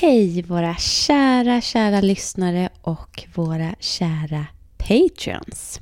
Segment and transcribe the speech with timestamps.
[0.00, 5.80] Hej våra kära, kära lyssnare och våra kära Patreons.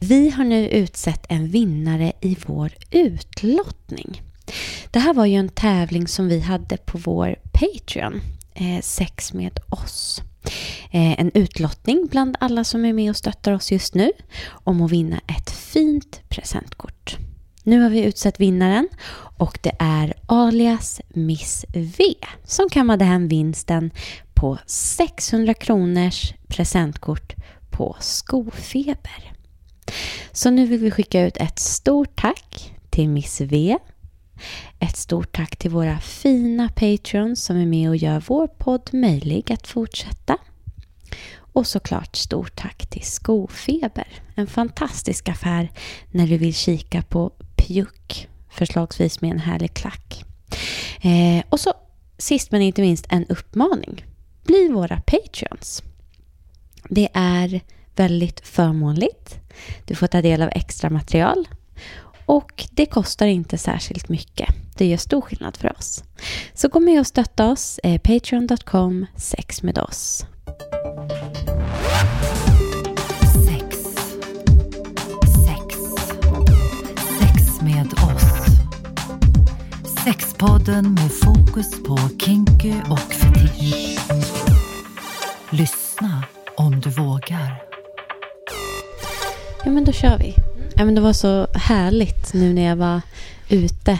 [0.00, 4.22] Vi har nu utsett en vinnare i vår utlottning.
[4.90, 8.20] Det här var ju en tävling som vi hade på vår Patreon,
[8.54, 10.22] eh, Sex med oss.
[10.90, 14.12] Eh, en utlottning bland alla som är med och stöttar oss just nu
[14.50, 17.18] om att vinna ett fint presentkort.
[17.62, 18.88] Nu har vi utsett vinnaren
[19.38, 23.90] och det är alias Miss V som kammade hem vinsten
[24.34, 27.34] på 600 kronors presentkort
[27.70, 29.32] på Skofeber.
[30.32, 33.78] Så nu vill vi skicka ut ett stort tack till Miss V.
[34.78, 39.52] Ett stort tack till våra fina patrons som är med och gör vår podd möjlig
[39.52, 40.38] att fortsätta.
[41.52, 44.08] Och såklart stort tack till Skofeber.
[44.34, 45.70] En fantastisk affär
[46.10, 47.32] när du vill kika på
[47.70, 50.24] Juck, förslagsvis med en härlig klack.
[51.00, 51.72] Eh, och så
[52.18, 54.04] sist men inte minst en uppmaning.
[54.44, 55.82] Bli våra patreons.
[56.88, 57.60] Det är
[57.96, 59.38] väldigt förmånligt.
[59.84, 61.48] Du får ta del av extra material
[62.26, 64.54] och det kostar inte särskilt mycket.
[64.76, 66.04] Det gör stor skillnad för oss.
[66.54, 69.62] Så gå med och stötta oss, eh, patreon.com 6
[80.04, 83.98] Sexpodden med fokus på kinky och fetisch.
[85.50, 86.24] Lyssna
[86.56, 87.62] om du vågar.
[89.64, 90.34] Ja men då kör vi.
[90.76, 93.00] Ja men det var så härligt nu när jag var
[93.48, 93.98] ute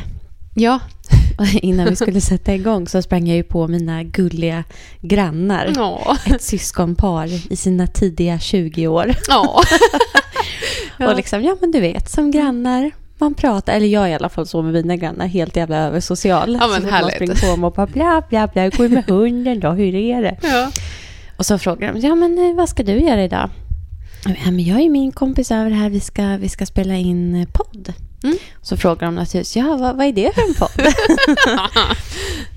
[0.54, 0.80] Ja.
[1.62, 4.64] innan vi skulle sätta igång så sprang jag ju på mina gulliga
[5.00, 5.72] grannar.
[5.76, 6.16] Ja.
[6.26, 9.14] Ett syskonpar i sina tidiga 20 år.
[9.28, 9.62] Ja.
[11.06, 12.90] Och liksom, ja men du vet, som grannar,
[13.20, 16.58] man pratar, eller jag är i alla fall så med mina grannar, helt jävla översocial.
[16.60, 17.02] Ja, men så härligt.
[17.02, 19.70] Man springer på mig och bara bla bla bla, hur går det med hunden då,
[19.70, 20.36] hur är det?
[20.42, 20.70] ja.
[21.36, 23.50] Och så frågar de, ja men eh, vad ska du göra idag?
[24.24, 27.48] Ja, men jag är min kompis över här, vi ska, vi ska spela in eh,
[27.52, 27.92] podd.
[28.22, 28.36] Mm.
[28.62, 30.94] Så frågar de naturligtvis, ja vad, vad är det för en podd?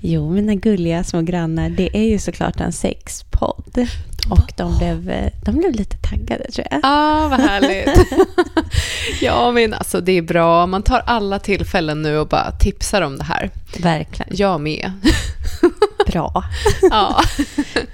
[0.00, 3.88] jo, mina gulliga små grannar, det är ju såklart en sexpodd.
[4.30, 6.80] Och de blev, eh, de blev lite taggade tror jag.
[6.82, 8.06] Ah, vad härligt.
[9.20, 10.66] ja, men alltså det är bra.
[10.66, 13.50] Man tar alla tillfällen nu och bara tipsar om det här.
[13.78, 14.32] Verkligen.
[14.36, 14.92] Jag med.
[16.06, 16.44] Bra.
[16.90, 17.20] ja,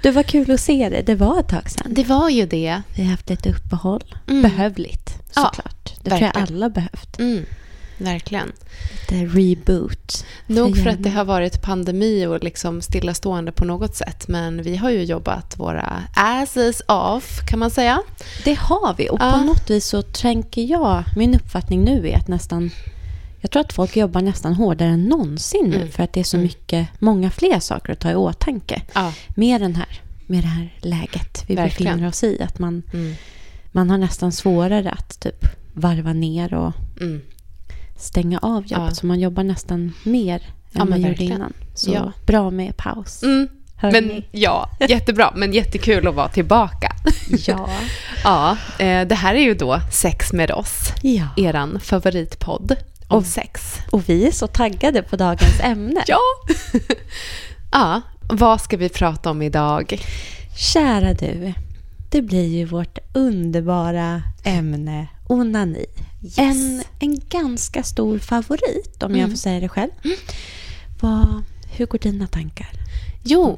[0.01, 1.03] Det var kul att se dig.
[1.03, 1.87] Det var ett tag sedan.
[1.93, 2.81] det var ju det.
[2.95, 4.03] Vi har haft lite uppehåll.
[4.29, 4.41] Mm.
[4.41, 5.93] Behövligt, Ja, såklart.
[6.03, 6.47] det tror jag verkligen.
[6.57, 7.19] alla behövt.
[7.19, 7.45] Mm,
[8.03, 8.51] verkligen.
[9.09, 10.25] Lite reboot.
[10.47, 14.27] Nog för att det har varit pandemi och liksom stillastående på något sätt.
[14.27, 18.01] Men vi har ju jobbat våra asses off, kan man säga.
[18.43, 19.09] Det har vi.
[19.09, 22.71] Och på något vis så tänker jag, min uppfattning nu är att nästan,
[23.41, 25.75] jag tror att folk jobbar nästan hårdare än någonsin nu.
[25.75, 25.91] Mm.
[25.91, 26.43] För att det är så Mm.
[26.43, 28.81] mycket, många fler saker att ta i åtanke.
[28.93, 29.13] Ja.
[29.35, 31.93] Med, den här, med det här läget vi Verkligen.
[31.93, 32.41] befinner oss i.
[32.43, 33.13] Att man, Mm.
[33.71, 37.21] man har nästan svårare att typ varva ner och Mm.
[38.01, 38.71] Stänga av jobbet.
[38.89, 38.91] Ja.
[38.91, 40.41] Så man jobbar nästan mer än
[40.71, 41.53] Ja, man gjorde innan.
[41.73, 42.11] Så Ja.
[42.25, 43.23] bra med paus.
[43.23, 43.47] Mm.
[43.81, 45.33] Men ja, jättebra.
[45.35, 46.91] Men jättekul att vara tillbaka.
[47.47, 47.69] Ja.
[48.23, 51.27] Ja, eh, det här är ju då Sex med oss, ja.
[51.37, 52.75] eran favoritpodd
[53.07, 53.77] om Och- sex.
[53.91, 56.03] Och vi är så taggade på dagens ämne.
[56.07, 56.19] Ja!
[57.71, 60.01] ja, vad ska vi prata om idag?
[60.57, 61.53] Kära du,
[62.11, 65.85] det blir ju vårt underbara ämne onani.
[66.37, 69.29] En, en ganska stor favorit, om jag Mm.
[69.29, 69.91] får säga det själv.
[70.99, 71.43] Vad,
[71.77, 72.69] hur går dina tankar?
[73.23, 73.57] Jo,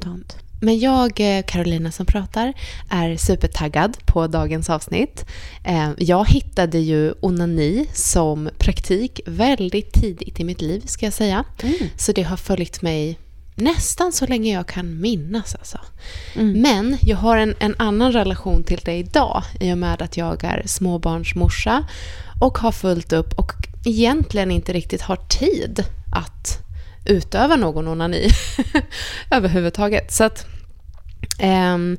[0.60, 2.52] men jag, eh, Carolina som pratar,
[2.90, 5.24] är supertaggad på dagens avsnitt.
[5.64, 11.44] Eh, Jag hittade ju onani som praktik väldigt tidigt i mitt liv, ska jag säga.
[11.62, 11.74] Mm.
[11.96, 13.18] Så det har följt mig
[13.54, 15.54] nästan så länge jag kan minnas.
[15.54, 15.78] Alltså.
[16.34, 16.60] Mm.
[16.60, 20.44] Men jag har en, en annan relation till det idag i och med att jag
[20.44, 21.84] är småbarnsmorsa
[22.40, 23.52] och har fullt upp och
[23.84, 26.58] egentligen inte riktigt har tid att
[27.04, 28.28] utöva någon onani
[29.30, 30.12] överhuvudtaget.
[30.12, 30.46] Så att
[31.38, 31.98] ehm,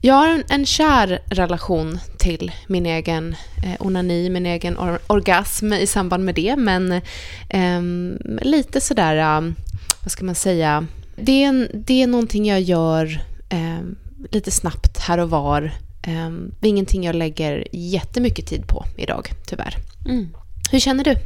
[0.00, 5.72] jag har en, en kär relation till min egen eh, onani, min egen or- orgasm
[5.72, 6.56] i samband med det.
[6.56, 7.00] Men
[7.48, 9.54] ehm, lite sådär, um,
[10.02, 10.86] vad ska man säga,
[11.16, 13.96] det är, en, det är någonting jag gör ehm,
[14.30, 15.72] lite snabbt här och var.
[16.08, 19.76] Um, det är ingenting jag lägger jättemycket tid på idag, tyvärr.
[20.08, 20.28] Mm.
[20.70, 21.16] Hur känner du?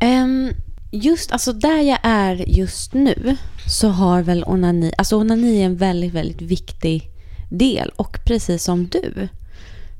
[0.00, 0.52] Ehm,
[0.90, 5.76] just alltså där jag är just nu så har väl onani, alltså onani är en
[5.76, 7.10] väldigt, väldigt viktig
[7.50, 7.90] del.
[7.96, 9.28] Och precis som du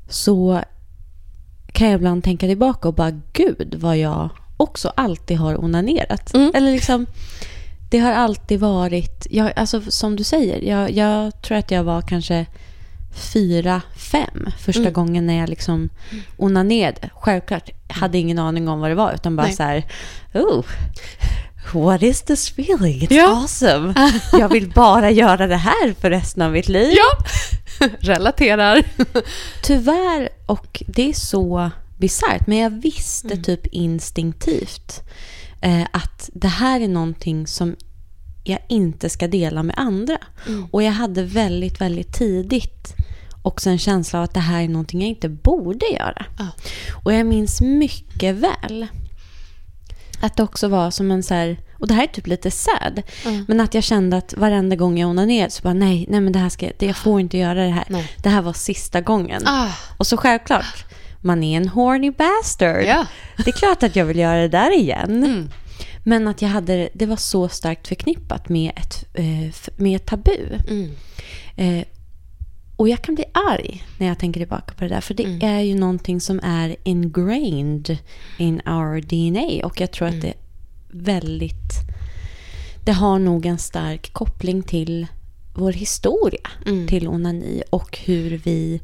[0.09, 0.61] så
[1.67, 6.33] kan jag ibland tänka tillbaka och bara gud vad jag också alltid har onanerat.
[6.33, 6.51] Mm.
[6.55, 7.05] Eller liksom,
[7.89, 12.01] det har alltid varit, jag, alltså som du säger, jag, jag tror att jag var
[12.01, 12.45] kanske
[13.33, 14.93] fyra, fem första Mm.
[14.93, 15.89] gången när jag liksom
[16.37, 17.09] onanerade.
[17.15, 19.55] Självklart, hade ingen aning om vad det var, utan bara Nej.
[19.55, 19.83] så här,
[20.33, 20.63] oh,
[21.73, 22.99] what is this feeling?
[23.01, 23.41] It's Ja.
[23.41, 23.93] awesome.
[24.31, 26.93] Jag vill bara göra det här för resten av mitt liv.
[26.97, 27.25] Ja!
[27.99, 28.83] Relaterar.
[29.63, 33.43] Tyvärr, och det är så bisarrt, men jag visste Mm.
[33.43, 35.01] typ instinktivt
[35.61, 37.75] eh, att det här är någonting som
[38.43, 40.17] jag inte ska dela med andra.
[40.47, 40.67] Mm.
[40.71, 42.93] Och jag hade väldigt, väldigt tidigt
[43.41, 46.25] också en känsla av att det här är någonting jag inte borde göra.
[46.37, 46.47] Ja.
[47.03, 48.87] Och jag minns mycket väl
[50.21, 53.01] att det också var som en så här, och det här är typ lite sad,
[53.25, 53.45] Mm.
[53.47, 56.39] men att jag kände att varenda gång jag onanerade så bara nej, nej men det
[56.39, 57.85] här ska, det, jag får inte göra det här.
[57.89, 58.11] Nej.
[58.23, 59.43] Det här var sista gången.
[59.45, 60.85] Ah, Och så självklart,
[61.27, 62.83] man är en horny bastard.
[62.85, 63.05] Ja.
[63.37, 65.23] Det är klart att jag vill göra det där igen.
[65.23, 65.49] Mm.
[66.03, 70.37] Men att jag hade, det var så starkt förknippat med ett, eh, med ett tabu.
[70.69, 70.91] mm.
[71.55, 71.85] Eh,
[72.75, 75.01] och jag kan bli arg när jag tänker tillbaka på det där.
[75.01, 75.41] För det Mm.
[75.55, 77.97] är ju någonting som är ingrained
[78.37, 79.65] in our DNA.
[79.65, 80.35] Och jag tror att det är
[80.91, 81.73] väldigt...
[82.85, 85.07] Det har nog en stark koppling till
[85.55, 86.49] vår historia.
[86.65, 86.87] Mm.
[86.87, 88.81] Till onani och hur vi...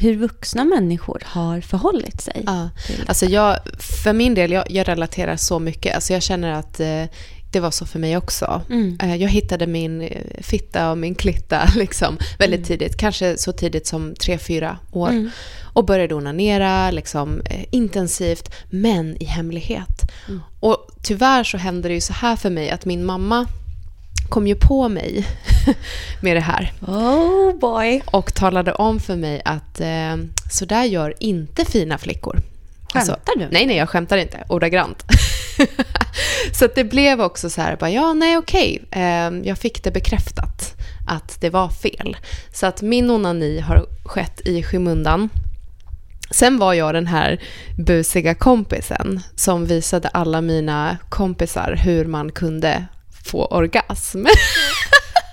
[0.00, 2.42] Hur vuxna människor har förhållit sig.
[2.46, 2.70] Ja.
[3.06, 5.94] Alltså jag, för min del, jag, jag relaterar så mycket.
[5.94, 7.04] Alltså jag känner att eh,
[7.50, 8.62] det var så för mig också.
[8.70, 8.98] Mm.
[9.02, 12.96] Eh, jag hittade min eh, fitta och min klitta liksom, väldigt tidigt.
[12.96, 15.08] Kanske så tidigt som tre fyra år.
[15.08, 15.30] Mm.
[15.72, 20.10] Och började onanera liksom, eh, intensivt, men i hemlighet.
[20.60, 23.46] Och tyvärr så hände det ju så här för mig att min mamma
[24.28, 25.26] kom ju på mig
[26.20, 26.72] med det här.
[26.80, 28.02] Oh boy.
[28.06, 30.16] Och talade om för mig att eh,
[30.50, 32.40] så där gör inte fina flickor.
[32.92, 33.48] Alltså, Skämtar du?
[33.50, 34.44] Nej, nej, jag skämtar inte.
[34.48, 35.04] Ordagrant.
[36.52, 38.82] så det blev också så här, bara, ja, nej, okej.
[38.90, 40.74] Eh, jag fick det bekräftat
[41.08, 42.16] att det var fel.
[42.52, 45.28] Så att min onani har skett i skymundan.
[46.30, 47.40] Sen var jag den här
[47.76, 52.84] busiga kompisen som visade alla mina kompisar hur man kunde
[53.26, 54.26] få orgasm.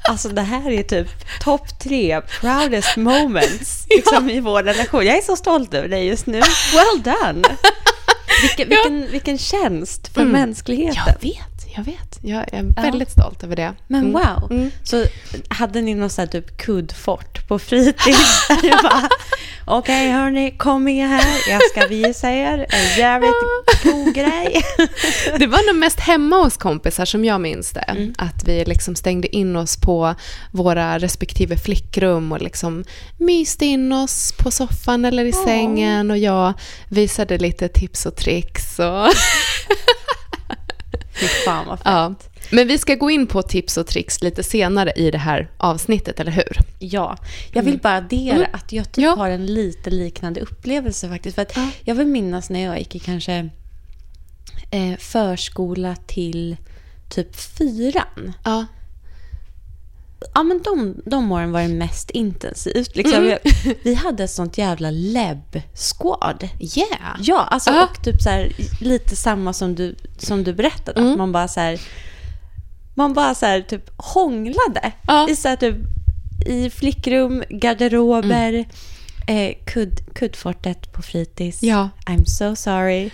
[0.10, 1.08] Alltså det här är typ
[1.42, 5.06] topp tre proudest moments liksom, i vår relation.
[5.06, 6.42] Jag är så stolt över dig just nu.
[6.74, 7.48] Well done!
[8.42, 10.32] Vilken, vilken, vilken tjänst för Mm.
[10.34, 11.04] mänskligheten.
[11.06, 12.20] Jag vet, jag vet.
[12.22, 13.74] Jag är väldigt stolt över det.
[13.88, 14.14] Men Mm.
[14.14, 14.52] wow.
[14.52, 14.72] Mm.
[14.84, 15.06] Så
[15.50, 18.48] hade ni någon sån typ kuddfort på fritids?
[19.68, 21.26] Okej hörni, kom med här.
[21.50, 23.34] Jag ska visa er en jävligt
[23.84, 24.62] god grej.
[25.40, 27.80] Det var nog mest hemma hos kompisar som jag minns det.
[27.80, 28.14] Mm.
[28.18, 30.16] Att vi liksom stängde in oss på
[30.52, 32.84] våra respektive flickrum och liksom
[33.18, 35.46] myste in oss på soffan eller i Åh.
[35.46, 36.54] sängen och jag
[36.90, 38.80] visade lite tips och tricks.
[38.80, 38.86] Och
[41.20, 41.86] Fy fan vad fett.
[41.88, 42.14] ja.
[42.52, 46.20] Men vi ska gå in på tips och tricks lite senare i det här avsnittet,
[46.20, 46.58] eller hur?
[46.80, 47.18] Ja,
[47.54, 48.48] jag vill bara addera Mm.
[48.54, 49.16] att jag typ Ja.
[49.16, 51.36] har en lite liknande upplevelse faktiskt.
[51.36, 51.70] För att Ja.
[51.84, 53.50] Jag vill minnas när jag gick i kanske
[54.72, 56.58] eh, förskola till
[57.10, 58.34] typ fyran.
[58.44, 58.66] Ja.
[60.34, 62.96] Ja, men de, de åren var det mest intensivt.
[62.96, 63.24] Liksom.
[63.24, 63.38] Mm.
[63.84, 66.50] Vi hade ett sånt jävla lebb-squad.
[66.60, 67.16] Yeah!
[67.22, 67.84] Ja, alltså Ja.
[67.84, 68.52] och typ så här,
[68.82, 71.00] lite samma som du, som du berättade.
[71.00, 71.12] Mm.
[71.12, 71.82] Att man bara så här,
[72.96, 74.92] man bara så här typ hånglade.
[75.08, 75.30] Ja.
[75.30, 75.76] I så här typ,
[76.46, 78.66] i flickrum, garderober,
[79.28, 81.64] eh, kudd, kuddfortet på fritids.
[81.64, 81.90] Ja.
[82.06, 83.10] I'm so sorry.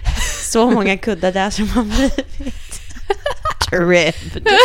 [0.52, 2.71] Så många kuddar där som har blivit
[3.70, 4.48] tripped.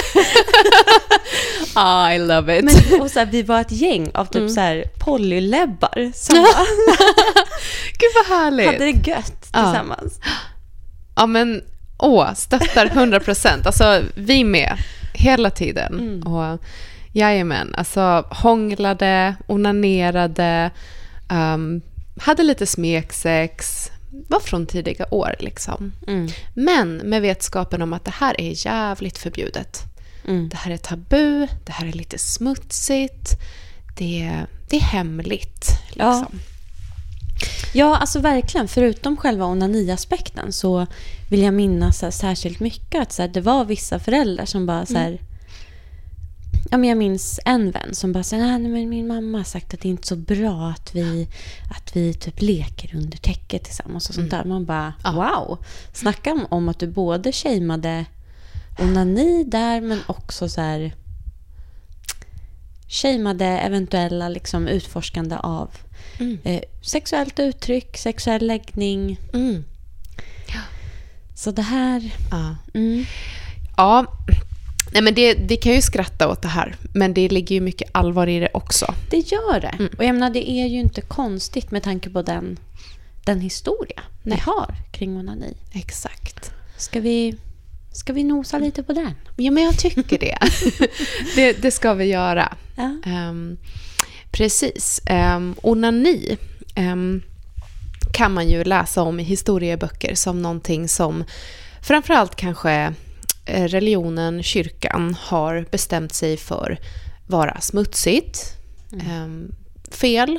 [1.74, 2.64] Ah, I love it.
[2.64, 4.46] Men, och så här, vi var ett gäng av Mm.
[4.48, 6.66] typ så här polylebbar som bara
[7.98, 8.66] Gud vad härligt!
[8.66, 9.62] hade det gött Ja.
[9.64, 10.20] tillsammans.
[11.16, 11.62] Ja men,
[11.98, 13.66] åh, stöttar 100 procent.
[13.66, 14.78] Alltså vi med,
[15.14, 15.92] hela tiden.
[15.98, 16.22] Mm.
[16.34, 16.58] Och
[17.12, 20.70] jajamän, alltså hånglade, onanerade,
[21.30, 21.82] um,
[22.20, 23.90] hade lite smeksex,
[24.28, 25.92] var från tidiga år liksom.
[26.06, 26.28] Mm.
[26.54, 29.82] Men med vetskapen om att det här är jävligt förbjudet.
[30.28, 30.48] Mm.
[30.48, 33.30] Det här är tabu, det här är lite smutsigt,
[33.98, 35.68] det, det är hemligt.
[35.94, 36.18] Ja.
[36.18, 36.40] Liksom.
[37.72, 38.68] Ja, alltså verkligen.
[38.68, 40.86] Förutom själva onaniaspekten så
[41.30, 44.66] vill jag minnas så här, särskilt mycket att så här, det var vissa föräldrar som
[44.66, 45.18] bara så här...
[46.70, 49.74] Ja, men jag minns en vän som bara sa nej men min mamma har sagt
[49.74, 51.28] att det är inte så bra att vi,
[51.76, 54.44] att vi typ leker under täcket tillsammans och sånt där.
[54.44, 55.12] Man bara Ja.
[55.12, 55.58] wow.
[55.92, 58.04] Snacka om, att du både shameade
[58.78, 60.94] onani där men också så här
[62.88, 65.70] shameade eventuella liksom utforskande av
[66.20, 66.38] Mm.
[66.44, 69.18] eh, sexuellt uttryck, sexuell läggning.
[69.32, 69.64] Mm.
[71.34, 72.14] Så det här...
[72.30, 72.56] Ja.
[72.74, 73.04] Mm,
[73.76, 74.06] Ja,
[74.92, 77.90] Nej, men det, vi kan ju skratta åt det här, men det ligger ju mycket
[77.92, 78.94] allvar i det också.
[79.10, 79.74] Det gör det.
[79.78, 79.90] Mm.
[79.98, 82.58] Och jag menar, det är ju inte konstigt med tanke på den,
[83.24, 84.36] den historia Nej.
[84.36, 85.56] vi har kring onani.
[85.72, 86.52] Exakt.
[86.76, 87.36] Ska vi,
[87.92, 89.14] ska vi nosa lite på den?
[89.36, 90.38] Ja, men jag tycker det.
[91.36, 92.56] det, det ska vi göra.
[92.76, 92.96] Ja.
[93.06, 93.56] Ehm,
[94.30, 95.00] precis.
[95.10, 96.36] Um, onani
[96.74, 97.22] ehm,
[98.12, 101.24] kan man ju läsa om i historieböcker som någonting som
[101.82, 102.94] framförallt kanske
[103.46, 106.78] religionen, kyrkan, har bestämt sig för
[107.26, 108.52] vara smutsigt,
[109.06, 109.54] ehm,
[109.90, 110.38] fel,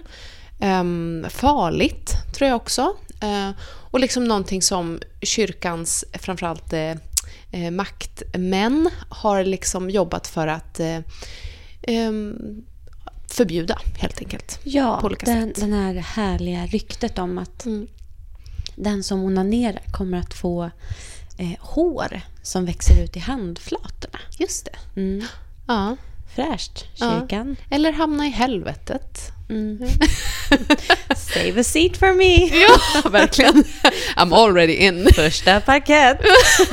[0.59, 2.95] ehm, farligt tror jag också.
[3.21, 3.49] Eh,
[3.91, 6.91] och liksom någonting som kyrkans, framförallt eh,
[7.51, 10.99] eh, maktmän, har liksom jobbat för att eh,
[11.81, 12.35] ehm,
[13.27, 14.59] förbjuda helt enkelt.
[14.63, 15.55] Ja, På olika den, sätt.
[15.59, 17.67] den här härliga ryktet om att
[18.75, 20.71] den som onanerar kommer att få
[21.37, 24.19] eh, hår som växer ut i handflatorna.
[24.39, 24.99] Just det.
[25.01, 25.25] Mm.
[25.67, 25.97] Ja.
[26.35, 27.19] Fräscht, Ja.
[27.19, 27.55] kyrkan.
[27.69, 29.31] Eller hamna i helvetet.
[29.49, 29.79] Mm.
[31.15, 32.59] Save a seat for me!
[32.61, 33.63] Ja, verkligen.
[34.15, 35.07] I'm already in.
[35.15, 36.17] Första parkett!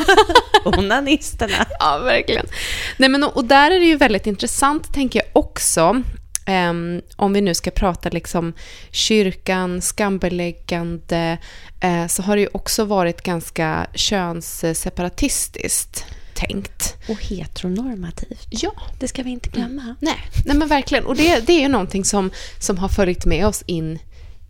[0.64, 1.66] Onanisterna.
[1.78, 2.46] Ja, verkligen.
[2.96, 6.02] Nej, men, och och där är det ju väldigt intressant, tänker jag också,
[6.44, 8.52] ehm, om vi nu ska prata liksom
[8.90, 11.38] kyrkan, skambeläggande,
[11.80, 16.94] eh, så har det ju också varit ganska könsseparatistiskt tänkt.
[17.08, 18.46] Och heteronormativt.
[18.50, 19.94] Ja, Det ska vi inte glömma.
[20.00, 21.06] nej, nej men verkligen.
[21.06, 23.98] Och det, det är ju någonting som, som har följt med oss in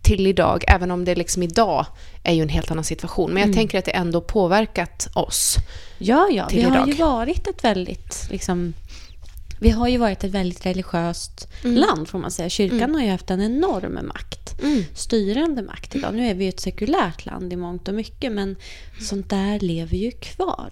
[0.02, 1.86] till idag, även om det liksom idag
[2.22, 3.30] är ju en helt annan situation.
[3.30, 5.56] Men jag tänker att det ändå påverkat oss.
[5.98, 6.48] Ja, ja.
[6.48, 6.88] Till har idag.
[6.88, 8.74] ju varit ett väldigt, liksom,
[9.64, 12.48] vi har ju varit ett väldigt religiöst land får man säga.
[12.48, 14.60] Kyrkan har ju haft en enorm makt.
[14.94, 16.14] Styrande makt idag.
[16.14, 18.56] Nu är vi ju ett sekulärt land i mångt och mycket men
[19.00, 20.68] sånt där lever ju kvar.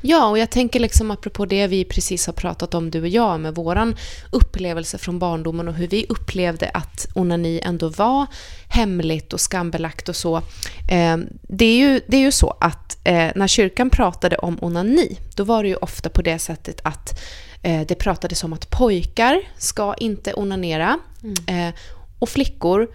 [0.00, 3.40] Ja, och jag tänker liksom apropå det vi precis har pratat om, du och jag,
[3.40, 3.96] med våran
[4.30, 8.26] upplevelse från barndomen och hur vi upplevde att onani ändå var
[8.68, 10.36] hemligt och skambelagt och så.
[10.90, 15.18] Eh, det, är ju, det är ju så att eh, när kyrkan pratade om onani,
[15.34, 17.20] då var det ju ofta på det sättet att
[17.70, 20.98] det pratades om att pojkar ska inte onanera
[21.46, 21.74] eh,
[22.18, 22.88] och flickor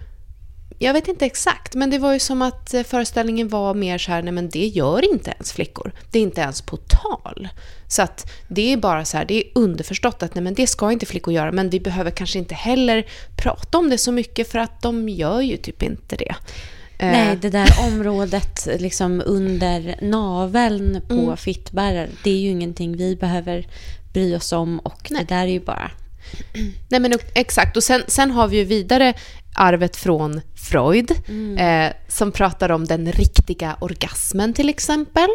[0.78, 4.12] jag vet inte exakt, men det var ju som att eh, föreställningen var mer så
[4.12, 5.92] här, nej men det gör inte ens flickor.
[6.10, 7.48] Det är inte ens på tal.
[7.88, 10.92] Så att det är bara så här, det är underförstått att nej men det ska
[10.92, 14.58] inte flickor göra, men vi behöver kanske inte heller prata om det så mycket för
[14.58, 16.34] att de gör ju typ inte det.
[16.98, 21.36] Eh, Nej, det där området liksom under naveln på Mm.
[21.36, 23.66] fittbärare, det är ju ingenting vi behöver
[24.12, 25.24] bry oss om och Nej.
[25.24, 25.90] det där är ju bara...
[26.88, 29.14] Nej men exakt, och sen, sen har vi ju vidare
[29.54, 31.10] arvet från Freud
[31.58, 35.28] eh, som pratar om den riktiga orgasmen till exempel.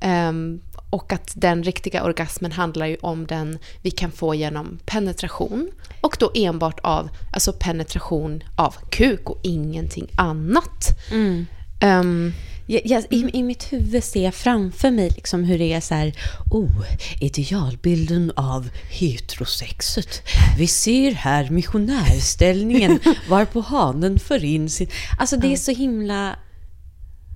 [0.00, 5.70] Ehm, och att den riktiga orgasmen handlar ju om den vi kan få genom penetration.
[6.00, 10.88] Och då enbart av alltså penetration av kuk och ingenting annat.
[11.12, 11.46] Ehm,
[11.80, 12.32] Jag,
[12.66, 16.12] jag, i, I mitt huvud ser jag framför mig liksom hur det är så här,
[16.50, 16.84] oh,
[17.20, 20.22] idealbilden av heterosexet.
[20.58, 24.88] Vi ser här missionärställningen varpå hanen för in sin...
[25.18, 26.36] Alltså det är så himla...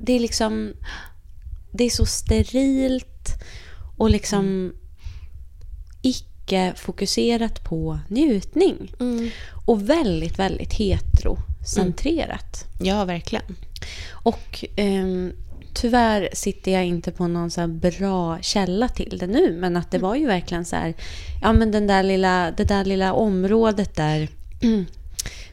[0.00, 0.73] Det är liksom...
[1.73, 3.28] Det är så sterilt
[3.97, 4.73] och liksom
[6.02, 8.92] icke-fokuserat på njutning.
[9.66, 12.64] Och väldigt, väldigt heterocentrerat.
[12.80, 13.56] ja, verkligen.
[14.11, 15.33] Och ehm,
[15.75, 19.52] tyvärr sitter jag inte på någon så bra källa till det nu.
[19.52, 20.95] Men att det var ju verkligen så här,
[21.42, 24.28] ja men den där lilla, det där lilla området där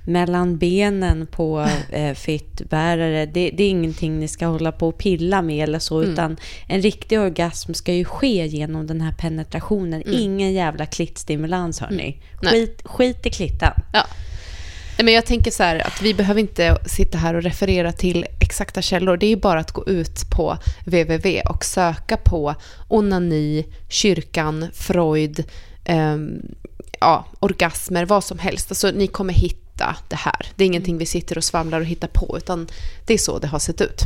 [0.06, 3.26] mellan benen på eh, fittbärare.
[3.26, 6.04] Det, det är ingenting ni ska hålla på och pilla med eller så.
[6.04, 6.38] Utan
[6.68, 10.04] en riktig orgasm ska ju ske genom den här penetrationen.
[10.06, 12.22] Ingen jävla klittstimulans hörni.
[12.42, 12.52] Nej.
[12.52, 13.74] Skit, skit i klittan.
[13.94, 14.06] Ja.
[14.98, 18.26] Nej, men jag tänker så här att vi behöver inte sitta här och referera till
[18.40, 19.18] exakta källor.
[19.18, 22.56] Det är ju bara att gå ut på www och söka på
[22.88, 25.44] onani, kyrkan, Freud,
[25.86, 26.42] ehm,
[27.00, 28.72] ja, orgasmer, vad som helst.
[28.72, 30.48] Alltså, ni kommer hitta det här.
[30.56, 32.68] Det är ingenting vi sitter och svamlar och hittar på, utan
[33.06, 34.02] det är så det har sett ut.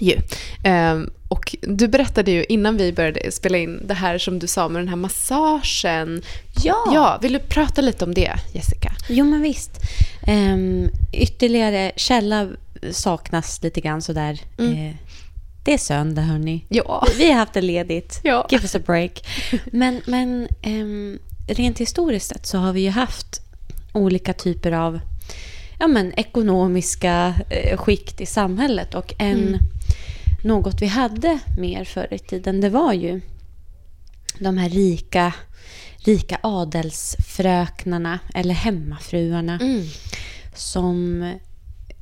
[0.00, 0.18] Ju.
[0.64, 4.68] Ehm, och du berättade ju innan vi började spela in det här som du sa
[4.68, 6.22] med den här massagen.
[6.62, 6.84] Ja.
[6.94, 8.92] ja vill du prata lite om det, Jessica?
[9.08, 9.80] Jo, men visst.
[10.28, 12.48] Um, ytterligare källa
[12.90, 14.40] saknas lite grann sådär.
[14.58, 14.94] Eh,
[15.64, 16.64] det är söndag, hörni.
[16.68, 17.06] Ja.
[17.18, 18.20] Vi har haft det ledigt.
[18.22, 18.46] Ja.
[18.50, 19.26] Give us a break.
[19.64, 23.40] Men, men ehm, rent historiskt sett så har vi ju haft
[23.92, 25.00] olika typer av
[25.78, 28.94] ja, men, ekonomiska eh, skikt i samhället.
[28.94, 29.58] Och en,
[30.44, 33.20] något vi hade mer förr i tiden, det var ju
[34.38, 35.34] de här rika,
[35.96, 39.86] rika adelsfröknarna eller hemmafruarna Mm.
[40.54, 41.24] som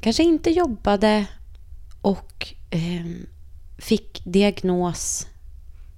[0.00, 1.26] kanske inte jobbade
[2.00, 3.26] och ehm,
[3.78, 5.26] fick diagnos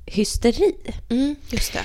[0.06, 0.74] hysteri.
[1.08, 1.84] Mm, just det.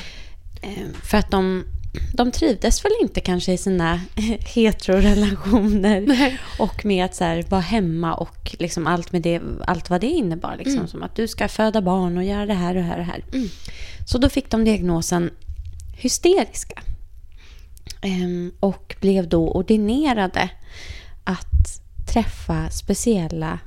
[0.68, 1.64] Ehm, för att de,
[2.14, 4.02] de trivdes väl inte kanske i sina
[4.46, 6.40] heterorelationer Nej.
[6.60, 10.08] och med att så här, vara hemma och liksom allt, med det, allt vad det
[10.08, 10.56] innebar.
[10.58, 10.88] Liksom, Mm.
[10.88, 13.24] Som att du ska föda barn och göra det här och det här och här.
[13.34, 13.48] Mm.
[14.08, 15.30] Så då fick de diagnosen
[15.98, 16.82] hysteriska.
[18.02, 20.50] Ehm, och blev då ordinerade
[21.24, 21.82] att
[22.14, 23.60] träffa speciella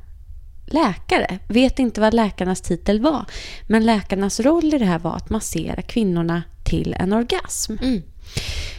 [0.66, 1.38] läkare.
[1.48, 3.24] Vet inte vad läkarnas titel var.
[3.66, 7.76] Men läkarnas roll i det här var att massera kvinnorna till en orgasm.
[7.82, 8.02] Mm.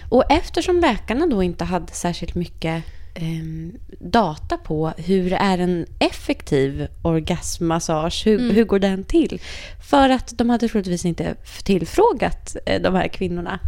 [0.10, 6.88] Och eftersom läkarna då inte hade särskilt mycket ehm, data på hur är en effektiv
[7.02, 8.56] orgasmmassage, hur, Mm.
[8.56, 9.42] hur går den till?
[9.90, 13.60] För att de hade troligtvis inte tillfrågat eh, de här kvinnorna.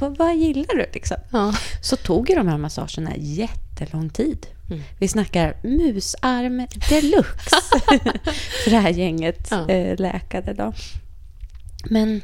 [0.00, 1.16] Vad, vad gillar du liksom?
[1.32, 1.54] Ja.
[1.82, 4.46] Så tog ju de här massagerna jättelång tid.
[4.70, 4.82] Mm.
[4.98, 7.56] Vi snackar musarm deluxe
[8.64, 9.68] för det här gänget Ja.
[9.68, 10.52] eh, läkare.
[10.54, 10.72] Då.
[11.84, 12.20] Men,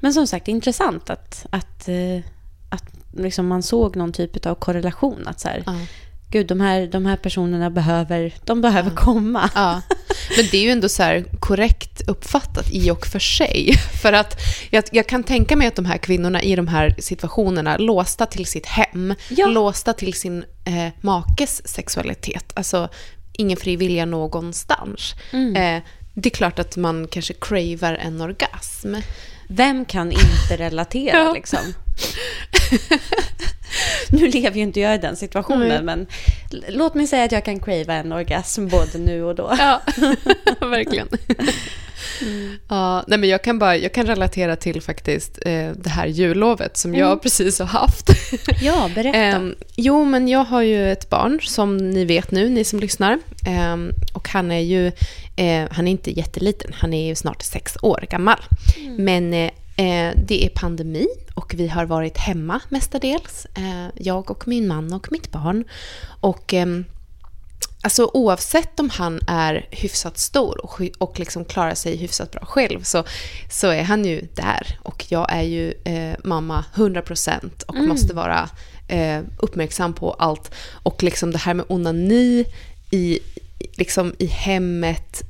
[0.00, 2.24] men som sagt, intressant att, att, eh, att
[3.16, 5.26] liksom man såg någon typ av korrelation.
[5.26, 5.72] Att så här, Ja.
[6.30, 9.50] gud, de här, de här personerna behöver, de behöver komma.
[9.54, 9.82] Ja,
[10.36, 13.72] men det är ju ändå så korrekt uppfattat i och för sig.
[14.02, 14.40] För att
[14.70, 18.46] jag, jag kan tänka mig att de här kvinnorna i de här situationerna, låsta till
[18.46, 19.46] sitt hem, Ja.
[19.46, 22.88] låsta till sin eh, makes sexualitet, alltså
[23.32, 25.14] ingen fri vilja någonstans.
[25.32, 25.56] Mm.
[25.56, 25.82] Eh,
[26.14, 28.94] det är klart att man kanske cravar en orgasm.
[29.48, 31.32] Vem kan inte relatera Ja.
[31.32, 31.74] liksom?
[34.10, 35.82] nu lever ju inte jag i den situationen, Nej.
[35.82, 36.06] men
[36.68, 39.54] låt mig säga att jag kan crava en orgasm både nu och då.
[39.58, 39.80] Ja,
[40.60, 41.08] verkligen.
[42.68, 46.76] Ja, nej men jag, kan bara, jag kan relatera till faktiskt eh, det här jullovet
[46.76, 48.10] som jag precis har haft.
[48.62, 49.18] Ja, berätta.
[49.18, 53.18] Ehm, jo, men jag har ju ett barn som ni vet nu, ni som lyssnar.
[53.46, 54.86] Ehm, och han är ju,
[55.36, 58.38] eh, han är inte jätteliten, han är ju snart sex år gammal.
[58.96, 59.50] Men eh, eh,
[60.16, 63.46] det är pandemi och vi har varit hemma mestadels.
[63.56, 65.64] Eh, jag och min man och mitt barn.
[66.20, 66.84] Och ehm,
[67.84, 70.60] Alltså oavsett om han är hyfsat stor
[70.98, 73.04] och, liksom klarar sig hyfsat bra själv så,
[73.50, 74.78] så är han ju där.
[74.82, 78.48] Och jag är ju eh, mamma 100% och måste vara
[78.88, 80.54] eh, uppmärksam på allt.
[80.82, 82.44] Och liksom det här med onani
[82.90, 83.18] i,
[83.58, 85.22] liksom i hemmet,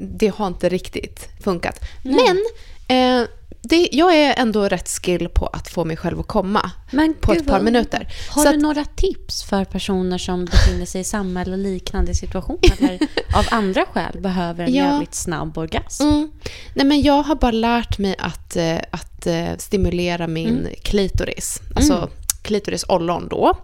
[0.00, 1.80] det har inte riktigt funkat.
[2.02, 2.44] Men
[2.88, 3.28] eh,
[3.68, 7.32] det, jag är ändå rätt skill på att få mig själv att komma Men på
[7.32, 8.08] gud, ett par minuter.
[8.30, 12.14] Har Så du att- några tips för personer som befinner sig i samma eller liknande
[12.14, 12.98] situationer eller
[13.36, 14.84] av andra skäl behöver en Ja.
[14.84, 16.02] jävligt snabb orgasm?
[16.08, 16.30] Mm.
[16.74, 22.08] Nej, men jag har bara lärt mig att, eh, att eh, stimulera min klitoris, alltså
[22.42, 23.58] klitorisollon då,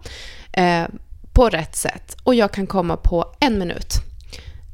[0.53, 0.85] eh,
[1.33, 2.17] på rätt sätt.
[2.23, 3.95] Och jag kan komma på en minut.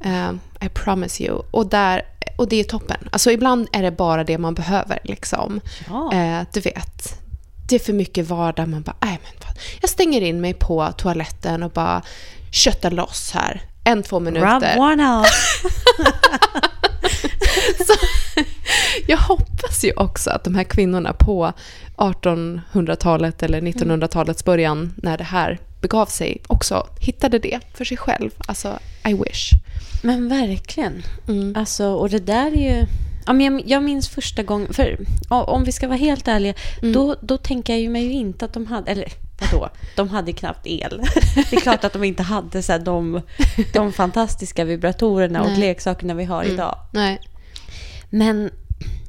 [0.03, 0.31] Eh,
[0.65, 1.41] I promise you.
[1.51, 2.01] Och, där,
[2.37, 3.09] och det är toppen.
[3.11, 4.99] Alltså ibland är det bara det man behöver.
[5.03, 5.61] Liksom.
[5.89, 6.13] Ja.
[6.13, 7.19] Eh, du vet,
[7.69, 8.67] det är för mycket vardag.
[8.67, 9.57] Man bara, nej men vad.
[9.81, 12.01] Jag stänger in mig på toaletten och bara
[12.51, 13.61] köttar loss här.
[13.83, 14.77] En, två Rub minuter.
[14.79, 15.27] one out.
[17.87, 17.93] Så,
[19.07, 21.53] jag hoppas ju också att de här kvinnorna på
[21.97, 28.31] 1800-talet eller 1900-talets början, när det här begav sig, också hittade det för sig själv.
[28.47, 29.51] Alltså, I wish.
[30.01, 31.03] Men verkligen.
[31.27, 31.53] Mm.
[31.55, 32.85] Alltså, och det där är ju...
[33.25, 34.73] Ja, men jag, jag minns första gången...
[34.73, 34.97] För
[35.29, 36.93] om vi ska vara helt ärliga, Mm.
[36.93, 38.91] då, då tänker jag ju mig ju inte att de hade...
[38.91, 39.69] Eller vadå?
[39.95, 41.01] De hade knappt el.
[41.49, 43.21] Det är klart att de inte hade så här, de,
[43.73, 45.59] de fantastiska vibratorerna och Nej.
[45.59, 46.75] leksakerna vi har idag.
[46.93, 47.19] Nej.
[48.09, 48.49] Men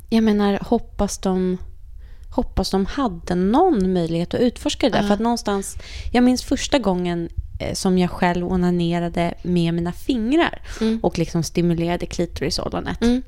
[0.09, 1.59] jag menar, hoppas de,
[2.31, 5.03] hoppas de hade någon möjlighet att utforska det där.
[5.03, 5.07] Ja.
[5.07, 5.77] För att någonstans,
[6.13, 7.29] jag minns första gången
[7.73, 11.01] som jag själv onanerade med mina fingrar Mm.
[11.03, 13.03] och liksom stimulerade klitorisollonet.
[13.03, 13.23] Mm.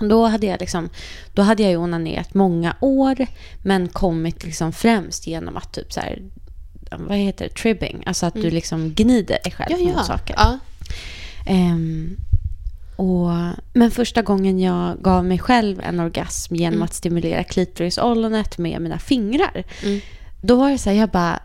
[0.00, 0.88] Då hade jag liksom,
[1.34, 3.26] då hade jag ju onanerat många år
[3.62, 6.22] men kommit liksom främst genom att typ så här,
[6.98, 9.82] vad heter det, tribbing, alltså att du liksom gnider dig själv Mm.
[9.82, 10.04] Ja, mot ja.
[10.04, 10.34] saker.
[10.38, 10.58] ja.
[11.46, 12.16] Ehm,
[12.96, 13.30] och,
[13.72, 18.98] men första gången jag gav mig själv en orgasm genom att stimulera klitorisollonet med mina
[18.98, 19.64] fingrar.
[19.82, 20.00] Mm.
[20.42, 21.42] Då var det så här, jag bara,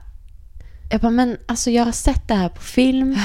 [0.89, 3.17] jag bara, men alltså jag har sett det här på film.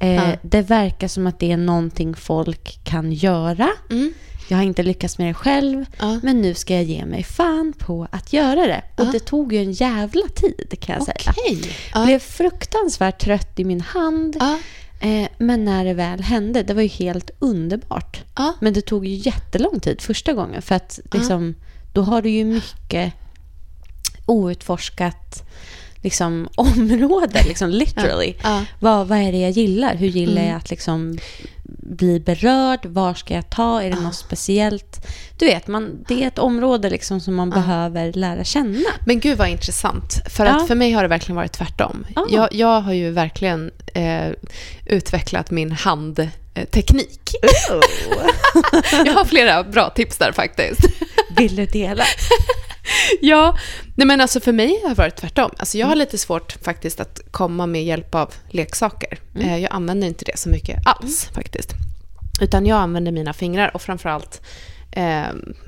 [0.00, 0.36] Eh, Ja.
[0.42, 3.68] Det verkar som att det är någonting folk kan göra.
[3.90, 4.12] Mm.
[4.50, 5.84] Jag har inte lyckats med det själv.
[5.98, 6.20] Ja.
[6.22, 8.82] Men nu ska jag ge mig fan på att göra det.
[8.96, 9.12] Och Ja.
[9.12, 11.32] det tog ju en jävla tid kan jag säga.
[11.36, 11.70] Okej.
[11.94, 12.04] Ja.
[12.04, 14.36] Blev fruktansvärt trött i min hand.
[15.00, 18.22] Eh, men när det väl hände, det var ju helt underbart.
[18.60, 21.54] Men det tog ju jättelång tid första gången för att liksom,
[21.92, 23.12] då har du ju mycket
[24.26, 25.42] outforskat
[26.02, 28.34] liksom, område, liksom literally.
[28.42, 28.64] Ja, ja.
[28.80, 29.94] Vad, vad är det jag gillar?
[29.94, 30.48] Hur gillar Mm.
[30.48, 31.18] jag att liksom
[31.82, 32.86] bli berörd?
[32.86, 33.82] Var ska jag ta?
[33.82, 35.06] Är det något speciellt?
[35.38, 38.88] Du vet, man, det är ett område liksom som man behöver lära känna.
[39.06, 40.14] Men gud vad intressant.
[40.30, 40.56] För Ja.
[40.56, 42.06] att för mig har det verkligen varit tvärtom.
[42.16, 42.22] Ah.
[42.30, 44.28] Jag, jag har ju verkligen eh,
[44.86, 47.20] utvecklat min handteknik.
[49.04, 50.80] jag har flera bra tips där faktiskt.
[51.36, 52.04] Vill du dela?
[53.20, 53.56] ja,
[53.94, 55.50] nej men alltså för mig har det varit tvärtom.
[55.58, 59.18] Alltså jag har lite svårt faktiskt att komma med hjälp av leksaker.
[59.40, 61.72] Eh, jag använder inte det så mycket alls faktiskt.
[62.40, 64.42] Utan jag använder mina fingrar och framförallt
[64.90, 65.22] eh,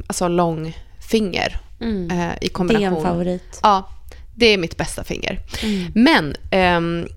[0.07, 2.11] alltså långfinger Mm.
[2.11, 2.97] eh, i Det är kombination.
[2.99, 3.61] en favorit.
[3.63, 3.89] Ja,
[4.35, 5.41] det är mitt bästa finger.
[5.63, 5.93] Mm.
[5.95, 7.09] Men, ehm,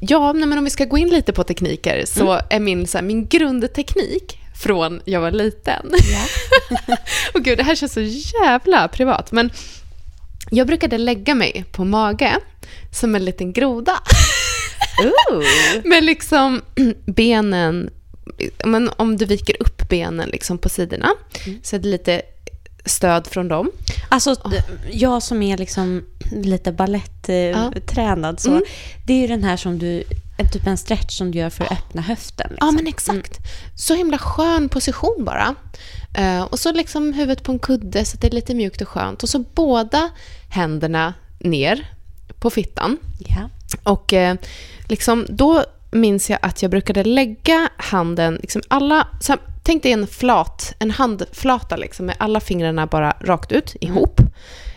[0.00, 2.44] ja, men om vi ska gå in lite på tekniker så Mm.
[2.50, 5.90] är min, så här, min grundteknik från jag var liten.
[6.12, 6.96] Ja.
[7.34, 8.00] Och gud, det här känns så
[8.42, 9.32] jävla privat.
[9.32, 9.50] Men
[10.50, 12.36] jag brukade lägga mig på mage
[12.92, 13.98] som en liten groda.
[15.84, 16.62] Med liksom
[17.06, 17.90] benen,
[18.64, 21.08] men om du viker upp benen liksom på sidorna
[21.46, 21.60] Mm.
[21.62, 22.22] så är det lite
[22.84, 23.70] stöd från dem.
[24.08, 28.62] Alltså, d- jag som är liksom lite balletttränad, eh, tränad, så Mm.
[29.06, 30.02] det är ju den här som du,
[30.42, 32.46] en typ en stretch som du gör för att öppna höften.
[32.50, 32.66] Liksom.
[32.66, 33.38] Ja, men exakt.
[33.76, 35.54] Så himla skön position bara.
[36.14, 38.88] Eh, och så liksom huvudet på en kudde så att det är lite mjukt och
[38.88, 39.22] skönt.
[39.22, 40.10] Och så båda
[40.48, 41.90] händerna ner
[42.38, 42.96] på fittan.
[43.18, 43.48] Ja.
[43.82, 44.36] Och eh,
[44.88, 50.06] liksom, då minns jag att jag brukade lägga handen, liksom alla, här, tänk dig en
[50.06, 54.20] flat, en handflata liksom, med alla fingrarna bara rakt ut ihop.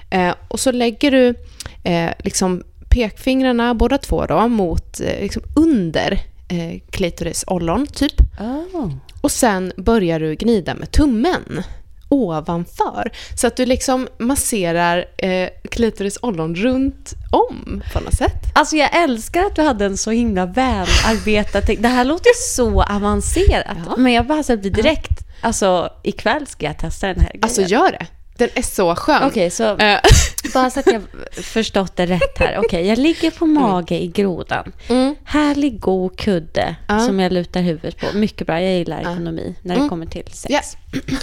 [0.10, 1.36] Eh, och så lägger du
[1.84, 2.64] eh, liksom
[2.96, 6.12] pekfingrarna, båda två då, mot, eh, liksom under
[6.48, 8.14] eh, klitorisollon typ.
[8.40, 8.92] Oh.
[9.22, 11.64] Och sen börjar du gnida med tummen
[12.10, 13.12] ovanför.
[13.38, 18.44] Så att du liksom masserar eh, klitorisollon runt om på något sätt.
[18.56, 23.78] Alltså jag älskar att du hade en så himla välarbetad Det här låter så avancerat.
[23.86, 23.96] Ja.
[23.98, 27.44] Men jag bara så blir direkt, alltså ikväll ska jag testa den här grejen.
[27.44, 28.08] Alltså gör det.
[28.38, 29.24] Den är så skön.
[29.24, 30.00] Okej, så Eh,
[30.54, 31.02] bara så att jag
[31.44, 32.58] förstått det rätt här.
[32.66, 34.72] Okej, jag ligger på mage i grodan.
[34.90, 35.16] mm.
[35.24, 37.00] Härlig god kudde Ja.
[37.00, 38.18] som jag lutar huvudet på.
[38.18, 39.12] Mycket bra, jag gillar Ja.
[39.12, 39.90] ekonomi när det Mm.
[39.90, 40.54] kommer till sex.
[40.92, 41.00] Ja.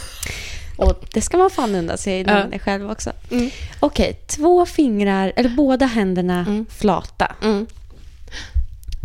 [0.77, 2.39] Och det ska man fan unna sig Ja.
[2.39, 2.45] ja.
[2.51, 3.13] det själv också.
[3.31, 3.51] Mm.
[3.81, 6.67] Okej, två fingrar, eller båda händerna Mm.
[6.71, 7.35] flata.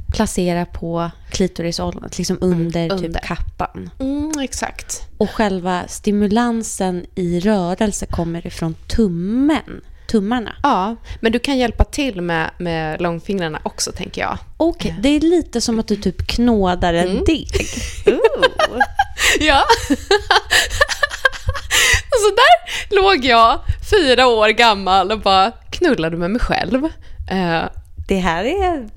[0.08, 0.16] Mm.
[0.16, 2.98] Placera på klitorisollonet, liksom under, under.
[2.98, 3.90] typ kappan.
[4.00, 5.02] Mm, exakt.
[5.18, 9.82] Och själva stimulansen i rörelse kommer ifrån tummen.
[10.08, 10.56] Tummarna.
[10.64, 14.38] Ja, men du kan hjälpa till med, med långfingrarna också, tänker jag.
[14.58, 17.24] Okej, det är lite som att du typ knådar en Mm.
[17.26, 17.48] deg.
[19.40, 19.64] Ja.
[22.10, 23.60] och så där låg jag,
[23.92, 26.86] fyra år gammal, och bara knullade med mig själv.
[27.32, 27.64] Eh,
[28.08, 28.90] Det här är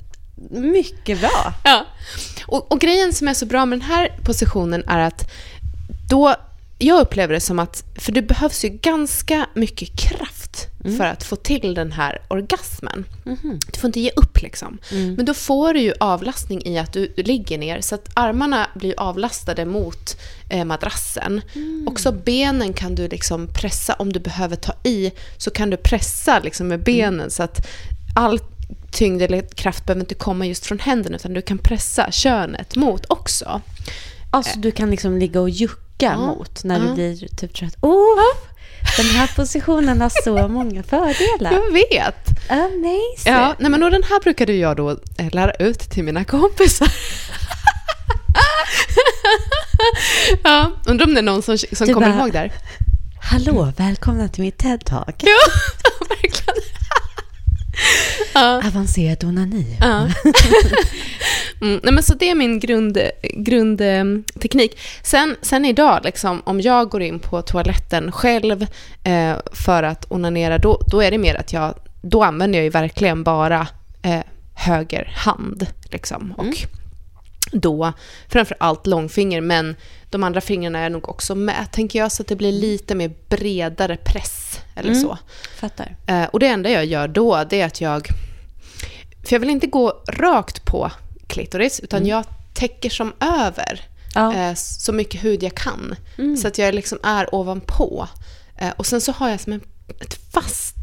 [0.51, 1.53] mycket bra.
[1.65, 1.87] Ja.
[2.47, 5.31] Och, och grejen som är så bra med den här positionen är att
[6.11, 6.35] då,
[6.79, 11.37] jag upplever det som att, för det behövs ju ganska mycket kraft för att få
[11.37, 13.05] till den här orgasmen.
[13.73, 14.79] Du får inte ge upp liksom.
[15.17, 18.95] Men då får du ju avlastning i att du, ligger ner så att armarna blir
[18.97, 20.17] avlastade mot
[20.51, 21.41] eh, madrassen.
[21.87, 26.39] Också benen kan du liksom pressa, om du behöver ta i så kan du pressa
[26.39, 27.67] liksom med benen så att
[28.15, 28.41] all
[28.91, 33.05] tyngd eller kraft behöver inte komma just från händerna utan du kan pressa könet mot
[33.09, 33.61] också.
[34.31, 36.17] Alltså du kan liksom ligga och jucka Ja.
[36.17, 36.85] mot när Ja.
[36.87, 37.77] du blir typ trött.
[37.81, 38.19] Oh,
[38.97, 41.53] den här positionen har så många fördelar.
[41.53, 42.29] Jag vet!
[42.51, 43.33] Amazing.
[43.33, 46.89] Ja, nej men och den här brukade jag då eh, lära ut till mina kompisar.
[50.45, 52.53] ja, undrar om det är någon som, som Du kommer bara- ihåg där.
[53.23, 55.15] Hallå, välkomna till mitt TED-talk.
[55.19, 55.39] Ja,
[56.09, 56.63] verkligen.
[58.35, 58.63] Ja.
[58.67, 59.77] Avancerad onani.
[59.81, 60.09] Ja.
[61.63, 63.47] Mm, nej men så det är min grundteknik.
[63.47, 64.69] Grund, eh,
[65.03, 68.67] sen, sen idag, liksom, om jag går in på toaletten själv
[69.05, 72.71] eh, för att onanera, då, då är det mer att jag, då använder jag ju
[72.71, 73.67] verkligen bara
[74.03, 74.21] eh,
[74.55, 75.67] höger hand.
[75.91, 76.80] Liksom, och
[77.53, 77.93] då
[78.29, 79.77] framför allt långfinger, men
[80.11, 83.13] de andra fingrarna är nog också med, tänker jag, så att det blir lite mer
[83.29, 85.03] bredare press eller Mm.
[85.03, 85.19] så.
[85.57, 85.97] Fattar.
[86.07, 88.09] Eh, och det enda jag gör då, det är att jag...
[89.25, 90.91] För jag vill inte gå rakt på
[91.27, 92.25] klitoris, utan jag
[92.55, 93.81] täcker som över
[94.15, 94.35] Ja.
[94.35, 95.95] eh, så mycket hud jag kan.
[96.19, 96.37] Mm.
[96.37, 98.09] Så att jag liksom är ovanpå.
[98.59, 99.61] Eh, och sen så har jag som en,
[100.01, 100.80] ett fast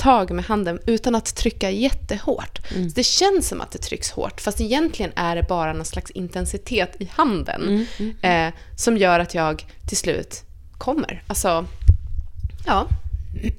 [0.00, 2.70] tag med handen utan att trycka jättehårt.
[2.74, 2.90] Mm.
[2.90, 6.10] Så det känns som att det trycks hårt, fast egentligen är det bara någon slags
[6.10, 7.86] intensitet i handen Mm,
[8.22, 8.46] mm.
[8.48, 10.42] eh, som gör att jag till slut
[10.78, 11.22] kommer.
[11.26, 11.66] Alltså,
[12.66, 12.86] Ja,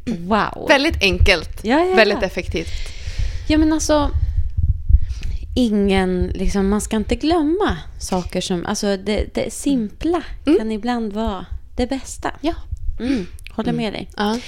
[0.06, 0.65] Wow.
[0.67, 1.60] väldigt enkelt.
[1.63, 1.95] Ja, ja.
[1.95, 2.67] Väldigt effektivt.
[3.47, 4.12] Ja, men alltså...
[5.56, 8.65] Ingen, liksom, man ska inte glömma saker som...
[8.65, 10.23] Alltså det, det simpla
[10.58, 12.32] kan ibland vara det bästa.
[12.41, 12.54] Ja.
[12.99, 14.10] Mm, håller med dig.
[14.17, 14.39] Ja.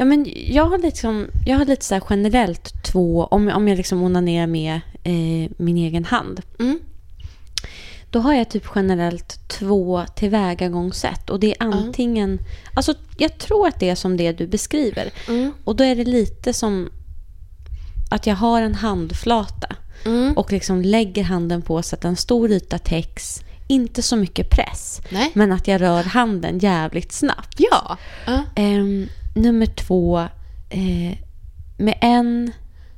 [0.00, 3.76] Ja, men jag har liksom, jag har lite så här generellt två, om, om jag
[3.76, 6.40] liksom onanerar med eh, min egen hand.
[6.58, 6.80] Mm.
[8.10, 11.30] Då har jag typ generellt två tillvägagångssätt.
[11.30, 12.38] Och det är antingen...
[12.74, 15.10] Alltså jag tror att det är som det du beskriver.
[15.28, 15.52] Mm.
[15.64, 16.90] Och då är det lite som
[18.10, 19.76] att jag har en handflata.
[20.06, 20.32] Mm.
[20.32, 23.40] Och liksom lägger handen på så att en stor yta täcks.
[23.68, 25.00] Inte så mycket press.
[25.10, 25.30] Nej.
[25.34, 27.54] Men att jag rör handen jävligt snabbt.
[27.58, 27.96] Ja.
[28.26, 28.42] ja.
[28.54, 30.18] Ehm, nummer två.
[30.70, 31.18] Eh,
[31.78, 32.52] med en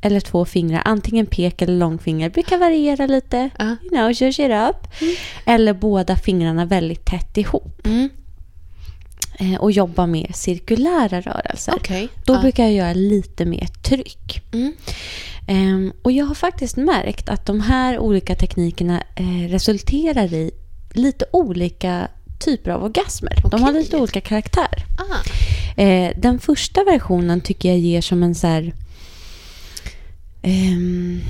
[0.05, 3.51] eller två fingrar, antingen pek eller långfinger, brukar variera lite.
[3.59, 3.65] Ja.
[3.83, 4.89] You know, zhuzh it up.
[5.47, 7.87] Eller båda fingrarna väldigt tätt ihop.
[7.87, 8.09] Mm.
[9.39, 11.75] Eh, och jobba med cirkulära rörelser.
[11.77, 12.09] Okej.
[12.25, 12.41] Då Ja.
[12.41, 14.43] brukar jag göra lite mer tryck.
[14.53, 14.73] Mm.
[15.49, 20.51] Ehm, och jag har faktiskt märkt att de här olika teknikerna eh, resulterar i
[20.93, 22.09] lite olika
[22.45, 23.33] typer av orgasmer.
[23.51, 24.85] De har lite olika karaktär.
[24.99, 25.17] Ah.
[25.77, 28.73] Eh, den första versionen tycker jag ger som en så här,
[30.43, 31.21] ehm,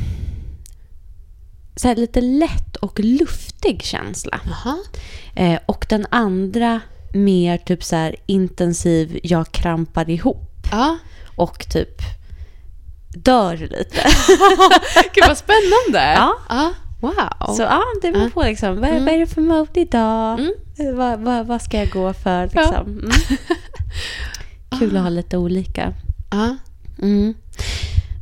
[1.76, 4.40] så här lite lätt och luftig känsla.
[5.34, 6.80] Eh, och den andra
[7.14, 10.98] mer typ så här intensiv, jag krampar ihop Ja.
[11.36, 11.98] och typ
[13.08, 14.02] dör lite.
[15.14, 16.12] Gud vad spännande.
[16.16, 16.34] Ja.
[16.48, 16.72] ja.
[17.00, 17.54] Wow.
[17.56, 18.80] Så ja, det beror på liksom.
[18.80, 20.38] Vad, vad är det för mode idag?
[20.40, 20.52] Mm.
[20.78, 22.44] Eh, Vad, vad, vad ska jag gå för?
[22.44, 22.74] Liksom?
[22.88, 23.10] Mm.
[24.78, 25.94] Kul att ha lite olika.
[26.30, 26.56] ja.
[27.02, 27.34] Mm.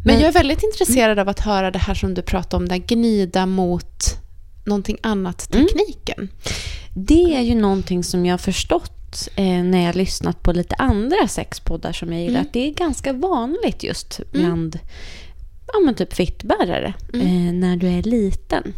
[0.05, 2.69] Men Men- jag är väldigt intresserad av att höra det här som du pratade om,
[2.69, 4.17] den gnida mot
[4.65, 5.67] någonting annat Mm.
[5.67, 6.29] tekniken.
[6.95, 10.75] Det är ju någonting som jag har förstått eh, när jag har lyssnat på lite
[10.75, 12.35] andra sexpoddar som jag gillar.
[12.35, 12.47] Mm.
[12.47, 14.79] Att det är ganska vanligt just bland
[15.73, 17.27] ja, men typ fittbärare Mm.
[17.49, 18.75] eh, när du är liten.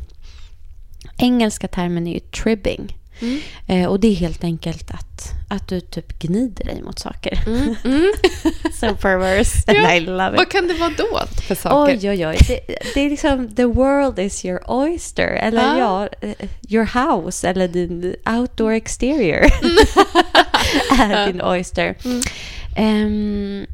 [1.18, 2.96] Engelska termen är ju tribbing.
[3.22, 3.40] Mm.
[3.66, 7.42] Eh, och det är helt enkelt att, att du typ gnider dig mot saker.
[7.46, 7.74] Mm.
[7.84, 8.12] Mm.
[8.72, 10.36] so perverse and Ja, I love it.
[10.36, 11.94] Vad kan det vara då för saker?
[11.94, 12.36] Oj, oj, oj.
[12.48, 12.60] Det,
[12.94, 15.28] det är liksom the world is your oyster.
[15.28, 15.78] Eller Ah.
[15.78, 17.48] ja, eh, your house.
[17.48, 19.44] Eller din outdoor exterior.
[21.00, 21.94] är din oyster.
[22.78, 23.66] Um,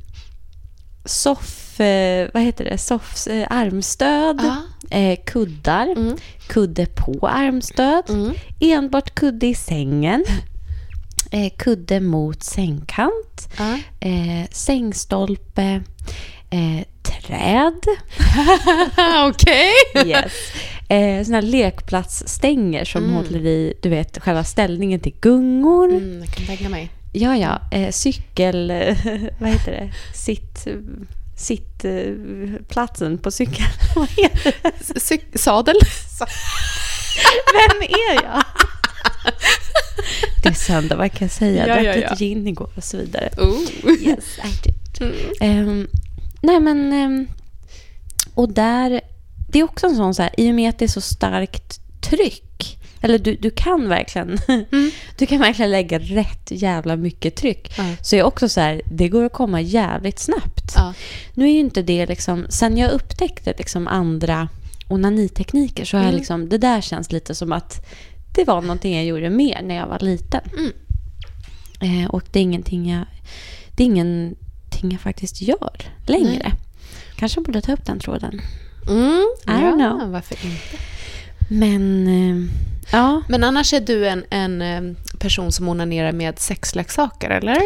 [1.04, 2.78] soff, eh, vad heter det?
[2.78, 4.40] Soffs eh, armstöd.
[4.42, 4.56] Ja.
[4.98, 5.86] Eh, kuddar.
[5.96, 6.16] Mm.
[6.48, 8.04] Kudde på armstöd.
[8.10, 8.34] Mm.
[8.60, 10.24] Enbart kudde i sängen.
[11.58, 13.48] Kudde mot sängkant.
[13.58, 13.78] Ja.
[14.00, 15.82] Eh, sängstolpe.
[17.02, 17.80] Träd.
[19.28, 19.72] Okej.
[20.06, 20.32] Yes.
[20.88, 23.14] Eh, såna här lekplatsstänger som Mm.
[23.16, 25.88] håller i du vet, själva ställningen till gungor.
[25.90, 26.90] Mm, jag kan tänka mig.
[27.12, 27.60] Ja, ja.
[27.72, 28.68] Eh, cykel...
[29.38, 29.90] Vad heter det?
[30.14, 30.66] Sitt...
[31.38, 31.85] Sitt...
[31.85, 32.12] Eh,
[32.68, 33.68] platsen på cykeln.
[33.96, 35.77] vad heter sadel?
[37.53, 38.42] Vem är jag?
[40.42, 41.66] det är söndag, vad kan jag säga?
[41.66, 42.16] Ja, Drack ja, lite ja.
[42.16, 43.31] gin igår och så vidare.
[43.37, 43.90] Oh.
[43.90, 44.74] Yes, I did.
[45.01, 45.14] Mm.
[45.40, 45.88] Ehm,
[46.42, 46.92] nej, men...
[46.92, 47.29] ehm,
[48.35, 49.01] och där...
[49.51, 51.81] Det är också en sån så här, i och med att det är så starkt
[52.01, 52.47] tryck.
[53.00, 54.38] Eller du, du kan verkligen...
[55.16, 57.72] Du kan verkligen lägga rätt jävla mycket tryck.
[57.78, 57.84] Ja.
[58.02, 60.72] Så jag är också så här, det går att komma jävligt snabbt.
[60.76, 60.94] Ja.
[61.34, 62.46] Nu är ju inte det liksom...
[62.48, 64.48] Sen jag upptäckte liksom andra
[64.88, 66.18] onanitekniker så har jag Mm.
[66.18, 66.48] liksom...
[66.48, 67.87] Det där känns lite som att
[68.34, 70.40] det var någonting jag gjorde mer när jag var liten.
[70.58, 70.72] Mm.
[72.04, 73.04] Eh, och det är ingenting jag...
[73.76, 76.52] Det är ingenting jag faktiskt gör längre.
[77.16, 78.40] Kanske borde ta upp den tråden.
[78.88, 79.26] Mm.
[79.46, 80.11] I don't know.
[80.11, 80.76] Varför inte?
[81.48, 82.06] Men...
[82.08, 82.50] Eh,
[82.92, 83.22] ja.
[83.29, 87.59] Men annars är du en, en eh, person som onanerar med sexleksaker, eller?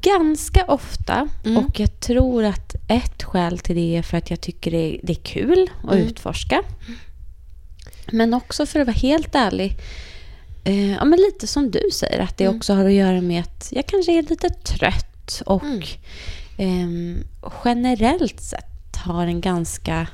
[0.00, 1.28] Ganska ofta.
[1.44, 1.64] Mm.
[1.64, 5.00] Och jag tror att ett skäl till det är för att jag tycker det är,
[5.02, 6.06] det är kul att Mm.
[6.06, 6.62] utforska.
[8.12, 9.76] Men också för att vara helt ärlig.
[10.64, 12.56] Eh, ja, men lite som du säger, att det Mm.
[12.56, 15.62] också har att göra med att jag kanske är lite trött och
[16.58, 17.24] ehm,
[17.64, 20.06] generellt sett har en ganska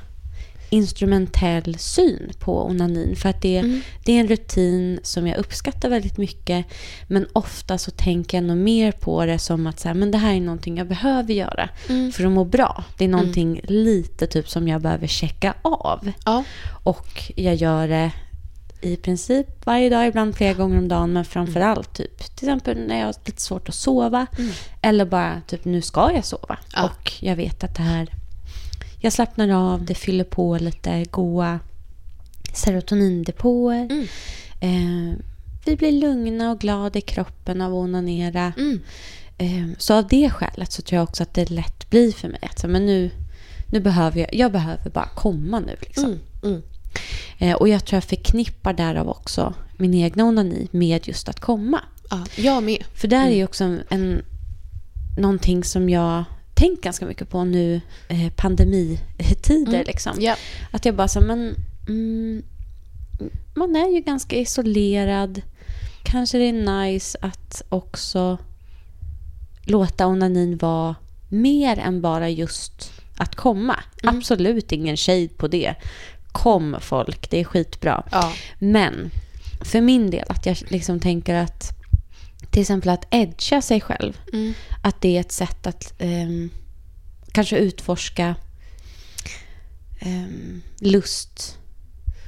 [0.71, 3.15] instrumentell syn på onanin.
[3.15, 3.81] För att det, Mm.
[4.05, 6.65] det är en rutin som jag uppskattar väldigt mycket.
[7.07, 10.17] Men ofta så tänker jag nog mer på det som att så här, men det
[10.17, 12.11] här är någonting jag behöver göra Mm.
[12.11, 12.83] för att må bra.
[12.97, 16.11] Det är någonting lite typ som jag behöver checka av.
[16.25, 16.43] Ja.
[16.83, 18.11] Och jag gör det
[18.83, 21.13] i princip varje dag, ibland flera gånger om dagen.
[21.13, 24.25] Men framför allt typ, till exempel när jag har lite svårt att sova.
[24.37, 24.51] Mm.
[24.81, 26.57] Eller bara typ, nu ska jag sova.
[26.75, 26.83] Ja.
[26.83, 28.07] Och jag vet att det här,
[29.01, 31.59] jag slappnar av, det fyller på lite goa
[32.53, 33.87] serotonindepåer.
[33.91, 34.07] Mm.
[34.61, 35.17] Eh,
[35.65, 38.53] vi blir lugna och glada i kroppen av att onanera.
[38.57, 38.81] Mm.
[39.37, 42.39] eh, så av det skälet så tror jag också att det lätt blir för mig
[42.41, 43.09] att men nu,
[43.71, 45.75] nu behöver jag, jag behöver bara komma nu.
[45.81, 46.05] Liksom.
[46.05, 46.19] Mm.
[46.43, 46.61] Mm.
[47.37, 51.81] Eh, och jag tror jag förknippar därav också min egna onani med just att komma.
[52.09, 52.83] Ja, jag med.
[52.93, 54.21] För där är ju också en, en,
[55.17, 56.23] någonting som jag
[56.61, 59.73] tänkt ganska mycket på nu, eh, pandemitider.
[59.73, 59.85] Mm.
[59.87, 60.13] Liksom.
[60.19, 60.35] Ja.
[60.71, 61.55] Att jag bara så, men
[61.87, 62.43] mm,
[63.55, 65.41] man är ju ganska isolerad.
[66.03, 68.37] Kanske det är nice att också
[69.65, 70.95] låta onanin vara
[71.29, 73.79] mer än bara just att komma.
[74.03, 74.17] Mm.
[74.17, 75.75] Absolut ingen shade på det.
[76.31, 78.03] Kom folk, det är skitbra.
[78.11, 78.33] Ja.
[78.59, 79.11] Men
[79.61, 81.80] för min del, att jag liksom tänker att
[82.51, 84.19] till exempel att edga sig själv.
[84.33, 84.53] Mm.
[84.83, 86.49] Att det är ett sätt att ehm,
[87.31, 88.35] kanske utforska
[89.99, 91.57] ehm, lust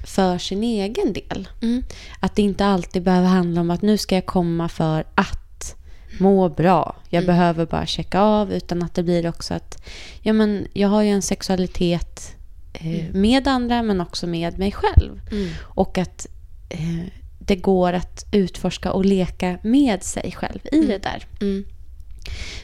[0.05, 1.47] för sin egen del.
[1.61, 1.83] Mm.
[2.19, 5.75] Att det inte alltid behöver handla om att nu ska jag komma för att
[6.19, 6.95] må bra.
[7.09, 8.53] Jag behöver bara checka av.
[8.53, 9.83] Utan att det blir också att
[10.21, 12.35] ja, men jag har ju en sexualitet
[12.73, 15.21] eh, med andra men också med mig själv.
[15.31, 15.49] Mm.
[15.61, 16.27] Och att
[16.69, 21.25] eh, det går att utforska och leka med sig själv i det där.
[21.41, 21.65] Mm.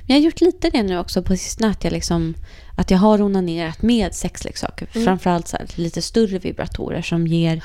[0.02, 1.72] Men jag har gjort lite det nu också på sistone.
[1.72, 2.34] Att jag, liksom,
[2.78, 4.88] att jag har onanerat med sexleksaker.
[4.94, 5.06] Mm.
[5.06, 7.64] Framförallt så här, lite större vibratorer som ger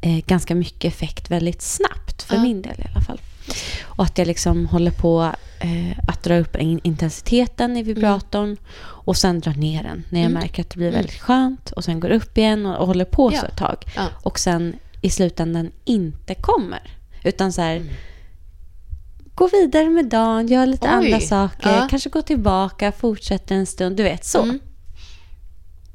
[0.00, 2.22] eh, ganska mycket effekt väldigt snabbt.
[2.22, 2.42] För Ja.
[2.42, 3.20] min del i alla fall.
[3.82, 8.56] Och att jag liksom håller på eh, att dra upp in- intensiteten i vibratorn.
[8.82, 10.42] Och sen dra ner den när jag Mm.
[10.42, 11.70] märker att det blir väldigt skönt.
[11.70, 13.40] Och sen går upp igen och, och håller på Ja.
[13.40, 13.76] så ett tag.
[13.96, 14.06] Ja.
[14.22, 16.90] Och sen i slutändan inte kommer.
[17.24, 17.88] Utan så här, Mm.
[19.34, 20.92] gå vidare med dagen, gör lite Oj.
[20.92, 21.86] andra saker, Ja.
[21.90, 23.96] kanske gå tillbaka, fortsätter en stund.
[23.96, 24.42] Du vet, så.
[24.42, 24.60] Mm.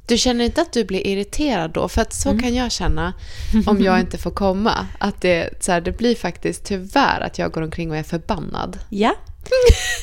[0.08, 1.88] Du känner inte att du blir irriterad då?
[1.90, 2.42] För att så Mm.
[2.42, 3.14] kan jag känna
[3.68, 4.88] om jag inte får komma.
[5.00, 8.80] Att det, så här, det blir faktiskt tyvärr att jag går omkring och är förbannad.
[8.90, 9.16] Ja.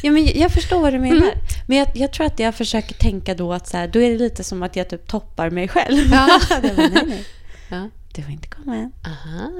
[0.03, 1.17] ja men jag förstår vad du menar.
[1.17, 1.39] Mm.
[1.69, 4.19] Men jag, jag tror att jag försöker tänka då att så här, då är det
[4.19, 6.13] lite som att jag typ toppar mig själv.
[6.13, 6.41] Ja.
[6.63, 7.25] nej, nej.
[7.69, 7.89] Ja.
[8.15, 8.93] Du får inte komma än.
[9.07, 9.51] Aha.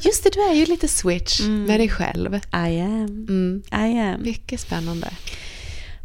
[0.00, 2.34] Just det, du är ju lite switch med dig själv.
[2.34, 3.26] I am.
[3.28, 3.62] Mm.
[3.72, 4.22] I am.
[4.22, 5.10] Mycket spännande.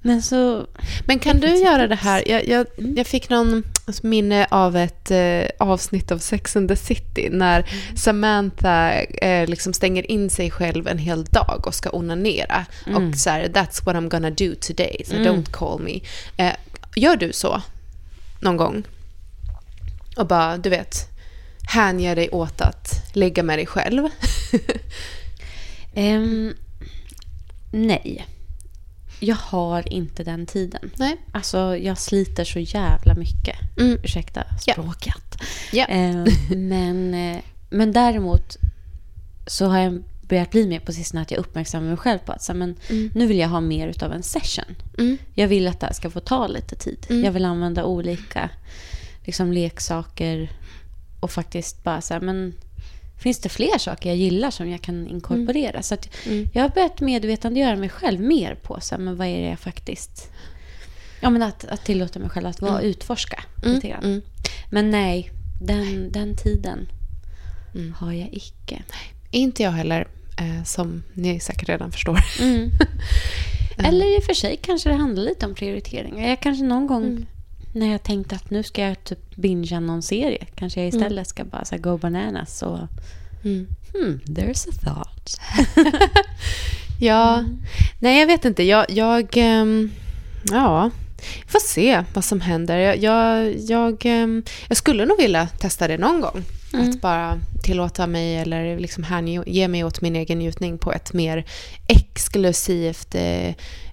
[0.02, 0.68] Men så...
[1.06, 2.24] Men kan du göra det här?
[2.28, 3.64] Jag, jag, jag fick någon
[4.02, 10.12] minne av ett eh, avsnitt av Sex and the City när Samantha eh, liksom stänger
[10.12, 12.66] in sig själv en hel dag och ska onanera.
[12.86, 16.00] Och så här, that's what I'm gonna do today, so don't call me.
[16.38, 16.54] Eh,
[16.96, 17.62] gör du så
[18.40, 18.84] någon gång?
[20.18, 21.09] Och bara, du vet,
[21.70, 24.08] hänger dig åt att ligga med dig själv?
[25.94, 26.54] ehm,
[27.72, 28.26] nej.
[29.20, 30.92] Jag har inte den tiden.
[30.96, 31.18] Nej.
[31.32, 33.56] Alltså, jag sliter så jävla mycket.
[33.78, 33.98] Mm.
[34.04, 34.74] Ursäkta Ja.
[34.74, 35.38] språket.
[35.72, 35.86] Ja.
[35.86, 37.38] Eh, men, eh,
[37.70, 38.58] men däremot
[39.48, 42.44] så har jag börjat bli mer på sistone att jag uppmärksammar mig själv på att
[42.44, 42.76] så, men,
[43.14, 44.76] nu vill jag ha mer utav en session.
[44.98, 45.18] Mm.
[45.34, 47.08] Jag vill att det här ska få ta lite tid.
[47.10, 47.24] Mm.
[47.26, 48.50] Jag vill använda olika
[49.26, 50.52] liksom, leksaker
[51.20, 52.54] och faktiskt bara så här, men
[53.18, 55.84] finns det fler saker jag gillar som jag kan inkorporera?
[55.84, 56.50] Så att Mm.
[56.54, 59.60] jag har börjat medvetandegöra mig själv mer på så här, men vad är det jag
[59.60, 60.32] faktiskt...
[61.22, 64.04] Ja, men att, att tillåta mig själv att vara, utforska lite grann.
[64.04, 64.22] Mm.
[64.70, 66.88] Men nej, den, den tiden
[67.76, 67.94] Mm.
[67.94, 68.82] har jag icke.
[69.32, 70.08] Inte jag heller,
[70.40, 72.20] eh, som ni säkert redan förstår.
[72.42, 72.70] Mm.
[73.78, 76.30] Eller i och för sig kanske det handlar lite om prioriteringar.
[76.30, 77.26] Jag kanske någon gång
[77.72, 80.46] när jag tänkte att nu ska jag typ bingea någon serie.
[80.56, 82.80] Kanske jag istället ska bara så här, go bananas och
[83.44, 83.68] Mm.
[83.94, 85.40] hmm, there's a thought.
[87.02, 87.46] Ja,
[88.00, 88.64] nej jag vet inte.
[88.64, 89.92] Jag, jag ehm,
[90.52, 90.92] ja,
[91.48, 92.78] får se vad som händer.
[92.78, 96.44] Jag, jag, jag, ehm, jag skulle nog vilja testa det någon gång.
[96.74, 101.14] Att bara tillåta mig eller liksom hänge, ge mig åt min egen njutning på ett
[101.14, 101.46] mer
[101.88, 103.48] exklusivt eh,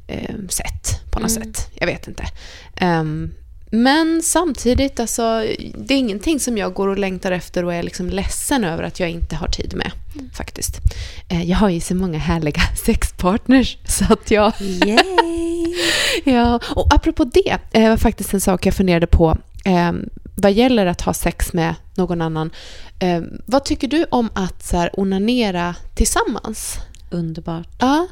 [0.07, 1.71] eh, sätt på något sätt.
[1.75, 2.25] Jag vet inte.
[2.77, 3.35] Ehm,
[3.70, 8.11] men samtidigt, alltså, det är ingenting som jag går och längtar efter och är liksom
[8.11, 9.90] ledsen över att jag inte har tid med.
[10.35, 10.76] Faktiskt.
[11.29, 14.53] Eh, Jag har ju så många härliga sexpartners så att jag...
[14.61, 15.74] Yay!
[16.24, 19.93] Ja, och apropå det eh, var faktiskt en sak jag funderade på eh,
[20.34, 22.51] vad gäller att ha sex med någon annan.
[22.99, 26.76] Eh, vad tycker du om att så här, onanera tillsammans?
[27.11, 27.68] Underbart.
[27.78, 28.07] Ja,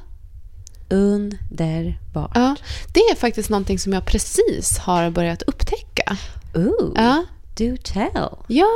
[0.94, 2.30] Underbart.
[2.34, 2.56] ja,
[2.92, 6.16] det är faktiskt någonting som jag precis har börjat upptäcka.
[6.54, 7.24] Ooh, Ja.
[7.58, 8.28] do tell.
[8.46, 8.68] Ja,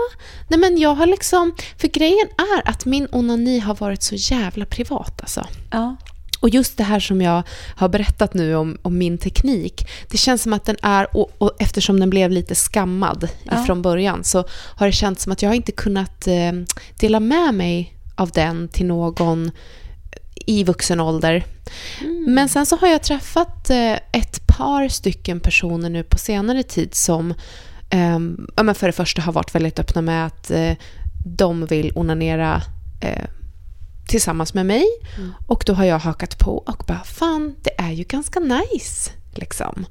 [0.48, 1.54] nej men jag har liksom...
[1.78, 5.46] För grejen är att min onani har varit så jävla privat alltså.
[5.70, 5.96] Ja.
[6.40, 7.42] Och just det här som jag
[7.76, 11.52] har berättat nu om, om min teknik, det känns som att den är, och, och
[11.58, 13.64] eftersom den blev lite skammad Ja.
[13.64, 14.44] från början, så
[14.76, 16.52] har det känts som att jag inte kunnat eh,
[17.00, 19.50] dela med mig av den till någon
[20.46, 21.44] i vuxen ålder.
[22.26, 26.94] Men sen så har jag träffat eh, ett par stycken personer nu på senare tid
[26.94, 27.34] som
[27.90, 28.18] eh,
[28.56, 30.72] ja, för det första har varit väldigt öppna med att eh,
[31.24, 32.62] de vill onanera
[33.00, 33.24] eh,
[34.08, 34.84] tillsammans med mig.
[35.16, 35.32] Mm.
[35.46, 39.10] Och då har jag hakat på och bara, fan, det är ju ganska nice.
[39.34, 39.86] Liksom.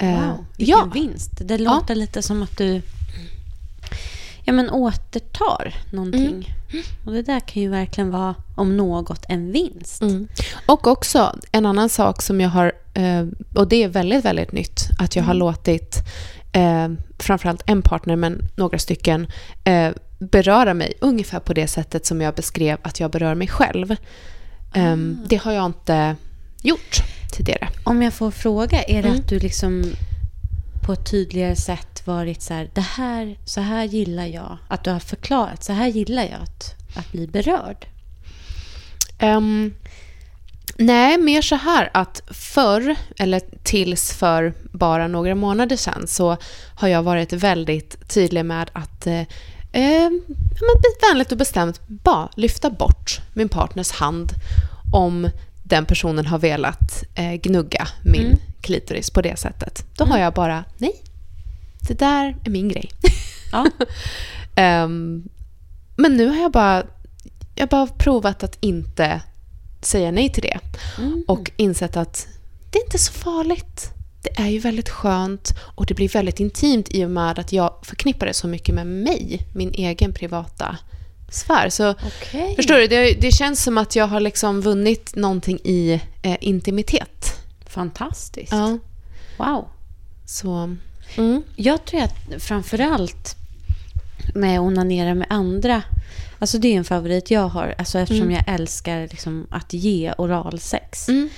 [0.00, 1.30] Wow, vilken ja, vinst.
[1.38, 2.82] Det låter lite som att du
[4.44, 6.54] ja, men återtar någonting.
[6.72, 6.84] Mm.
[7.06, 10.02] Och det där kan ju verkligen vara, om något, en vinst.
[10.02, 10.28] Mm.
[10.66, 14.88] Och också en annan sak som jag har, eh, och det är väldigt, väldigt nytt,
[14.98, 15.96] att jag har låtit
[16.52, 16.88] eh,
[17.18, 19.26] framförallt en partner, men några stycken,
[19.64, 23.96] eh, beröra mig ungefär på det sättet som jag beskrev att jag berör mig själv.
[24.74, 26.16] Ehm, Det har jag inte
[26.62, 26.96] gjort
[27.32, 27.68] tidigare.
[27.84, 29.20] Om jag får fråga, är det Mm.
[29.20, 29.84] att du liksom
[30.82, 34.90] på ett tydligare sätt varit så här, det här, så här gillar jag, att du
[34.90, 37.86] har förklarat, så här gillar jag att, att bli berörd?
[39.22, 39.74] Um,
[40.76, 46.36] nej, mer så här att förr, eller tills för bara några månader sedan, så
[46.74, 49.20] har jag varit väldigt tydlig med att eh,
[49.72, 50.10] eh,
[50.60, 54.32] men vänligt och bestämt bara lyfta bort min partners hand
[54.92, 55.30] om
[55.62, 59.84] den personen har velat eh, gnugga min Mm klitoris på det sättet.
[59.96, 61.02] Då har jag bara, nej,
[61.88, 62.90] det där är min grej.
[63.52, 63.66] Ja.
[64.54, 65.22] Ehm,
[65.96, 66.82] men nu har jag bara,
[67.54, 69.22] jag bara provat att inte
[69.80, 70.58] säga nej till det.
[70.98, 71.24] Mm.
[71.28, 72.28] Och insett att
[72.70, 73.90] det är inte så farligt.
[74.22, 77.74] Det är ju väldigt skönt och det blir väldigt intimt i och med att jag
[77.82, 80.78] förknippar det så mycket med mig, min egen privata
[81.30, 81.68] sfär.
[81.68, 82.56] Så Okej.
[82.56, 87.41] förstår du, det, det känns som att jag har liksom vunnit någonting i eh, intimitet.
[87.72, 88.52] Fantastiskt.
[88.52, 88.78] Ja,
[89.36, 89.68] Wow.
[90.26, 90.76] så...
[91.16, 91.42] Mm.
[91.56, 93.36] Jag tror att framförallt
[94.34, 95.82] med att onanera med andra,
[96.38, 101.08] alltså det är en favorit jag har, alltså eftersom jag älskar liksom att ge oralsex.
[101.08, 101.28] Mm.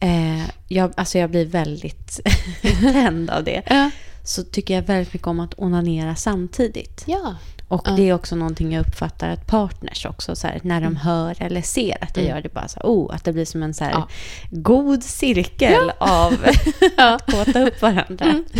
[0.00, 2.20] Eh, jag, alltså jag blir väldigt
[2.80, 3.62] tänd av det.
[3.66, 3.90] Ja.
[4.24, 7.02] Så tycker jag väldigt mycket om att onanera samtidigt.
[7.06, 7.36] ja.
[7.74, 7.92] Och Ja.
[7.92, 11.62] det är också någonting jag uppfattar att partners också, så här, när de hör eller
[11.62, 12.36] ser att jag Mm.
[12.36, 14.08] gör det bara så här, oh, att det blir som en så här Ja.
[14.50, 16.32] god cirkel av
[16.96, 18.42] att kåta upp varandra.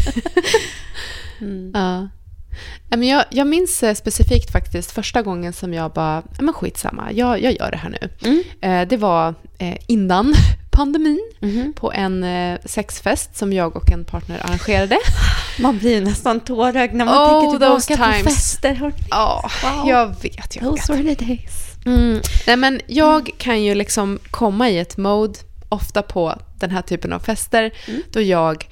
[1.41, 1.71] Mm.
[1.75, 2.09] Ja.
[2.91, 6.55] Ja, Men jag, jag minns eh, specifikt faktiskt första gången som jag bara, ja men
[6.55, 8.09] skitsamma, jag, jag gör det här nu.
[8.29, 8.43] Mm.
[8.83, 10.35] Eh, det var eh, innan
[10.75, 11.73] pandemin Mhm.
[11.77, 14.99] på en eh, sexfest som jag och en partner arrangerade.
[15.59, 18.35] Man blir nästan tårögd när man Oh, tänker tillbaka på times.
[18.37, 18.75] fester.
[18.75, 18.95] hörni.
[19.11, 19.89] Ja, Wow.
[19.89, 20.71] jag vet, jag vet.
[20.71, 21.53] Those were the days.
[21.87, 22.21] Mm.
[22.47, 27.13] Nej, men jag kan ju liksom komma i ett mode, ofta på den här typen
[27.13, 28.03] av fester, Mm.
[28.13, 28.69] då jag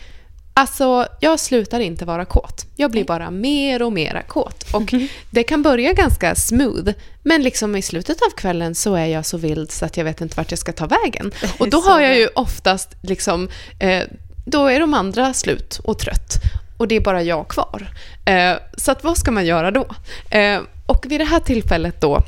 [0.55, 2.66] Alltså, jag slutar inte vara kåt.
[2.76, 4.64] Jag blir bara mer och mera kåt.
[4.72, 4.94] Och
[5.30, 6.92] det kan börja ganska smooth,
[7.22, 10.20] men liksom i slutet av kvällen så är jag så vild så att jag vet
[10.20, 11.32] inte vart jag ska ta vägen.
[11.59, 13.48] Och då har jag ju oftast liksom,
[13.78, 14.03] eh,
[14.46, 16.34] då är de andra slut och trött.
[16.76, 17.92] Och det är bara jag kvar.
[18.24, 19.86] Eh, så att vad ska man göra då?
[20.30, 22.22] Eh, och vid det här tillfället då,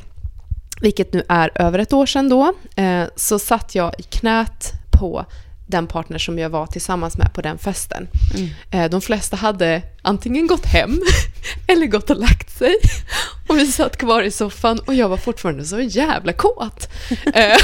[0.81, 5.25] vilket nu är över ett år sedan då, eh, så satt jag i knät på
[5.67, 8.07] den partner som jag var tillsammans med på den festen.
[8.35, 8.49] Mm.
[8.71, 11.01] Eh, de flesta hade antingen gått hem
[11.67, 12.75] eller gått och lagt sig.
[13.47, 16.89] Och vi satt kvar i soffan och jag var fortfarande så jävla kåt.
[17.33, 17.57] Eh,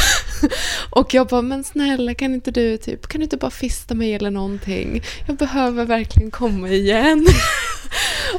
[0.90, 4.14] och jag bara, men snälla kan inte du typ, kan du inte bara fista mig
[4.14, 5.04] eller någonting?
[5.28, 7.26] Jag behöver verkligen komma igen.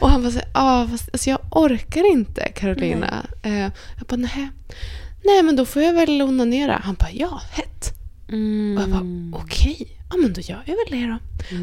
[0.01, 3.27] Och han bara, ah, fast, alltså jag orkar inte Carolina.
[3.43, 4.51] Eh, jag bara, nej.
[5.25, 6.81] Nej men då får jag väl onanera.
[6.85, 8.02] Han bara, ja, hett.
[8.33, 8.77] Mm.
[8.77, 11.19] Och jag bara, okej, ja men då gör jag väl det då.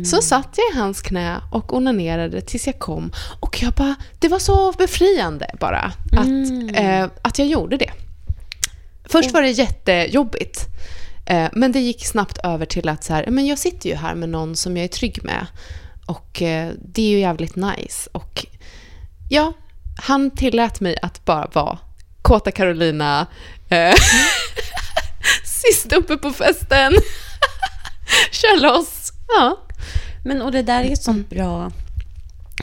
[0.05, 3.11] Så satt jag i hans knä och onanerade tills jag kom.
[3.39, 6.69] Och jag bara, det var så befriande bara att, Mm.
[6.75, 7.91] eh, att jag gjorde det.
[9.05, 10.65] Först var det jättejobbigt.
[11.25, 14.15] Eh, men det gick snabbt över till att så här, men jag sitter ju här
[14.15, 15.45] med någon som jag är trygg med.
[16.05, 18.09] Och eh, det är ju jävligt nice.
[18.11, 18.45] Och
[19.29, 19.53] ja,
[20.01, 21.77] han tillät mig att bara vara
[22.21, 23.27] Kåta Carolina.
[23.69, 23.93] Eh,
[25.43, 26.93] sist uppe på festen.
[28.31, 29.13] Kör loss.
[29.27, 29.59] Ja.
[30.25, 31.71] Men och det där är ett sånt bra...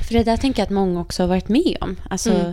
[0.02, 1.96] För det där tänker jag att många också har varit med om.
[2.10, 2.52] Alltså, Mm.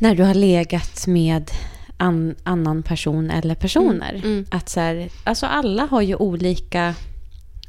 [0.00, 1.50] när du har legat med
[1.96, 4.10] an, annan person eller personer.
[4.14, 4.46] Mm, mm.
[4.50, 6.94] Att så här, alltså alla har ju olika,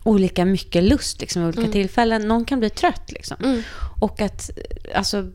[0.03, 1.71] olika mycket lust liksom, vid olika Mm.
[1.71, 2.27] tillfällen.
[2.27, 3.37] Någon kan bli trött liksom.
[3.43, 3.61] Mm.
[3.99, 4.49] Och att,
[4.95, 5.31] alltså,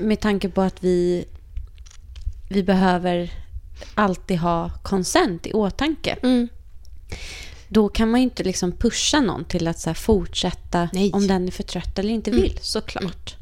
[0.00, 1.24] med tanke på att vi,
[2.48, 3.30] vi behöver
[3.94, 6.16] alltid ha konsent i åtanke.
[6.22, 6.48] Mm.
[7.68, 11.10] Då kan man ju inte liksom pusha någon till att så fortsätta Nej.
[11.12, 12.42] om den är för trött eller inte Mm.
[12.42, 13.36] vill, såklart.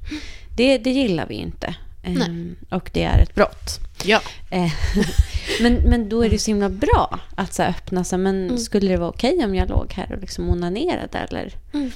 [0.57, 1.75] Det, det gillar vi inte.
[2.05, 2.23] Nej.
[2.23, 3.79] Ehm, och det är ett brott.
[4.05, 4.21] Ja.
[4.51, 4.73] Eh,
[5.61, 8.19] men, men då är det så himla bra att så öppna sig.
[8.19, 8.59] Men Mm.
[8.59, 11.91] skulle det vara okej om jag låg här och liksom onanerade eller, Mm.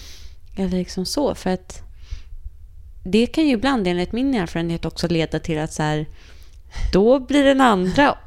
[0.56, 1.34] eller liksom så?
[1.34, 1.82] För att
[3.04, 6.06] det kan ju ibland enligt min erfarenhet också leda till att så här,
[6.92, 8.18] då blir den andra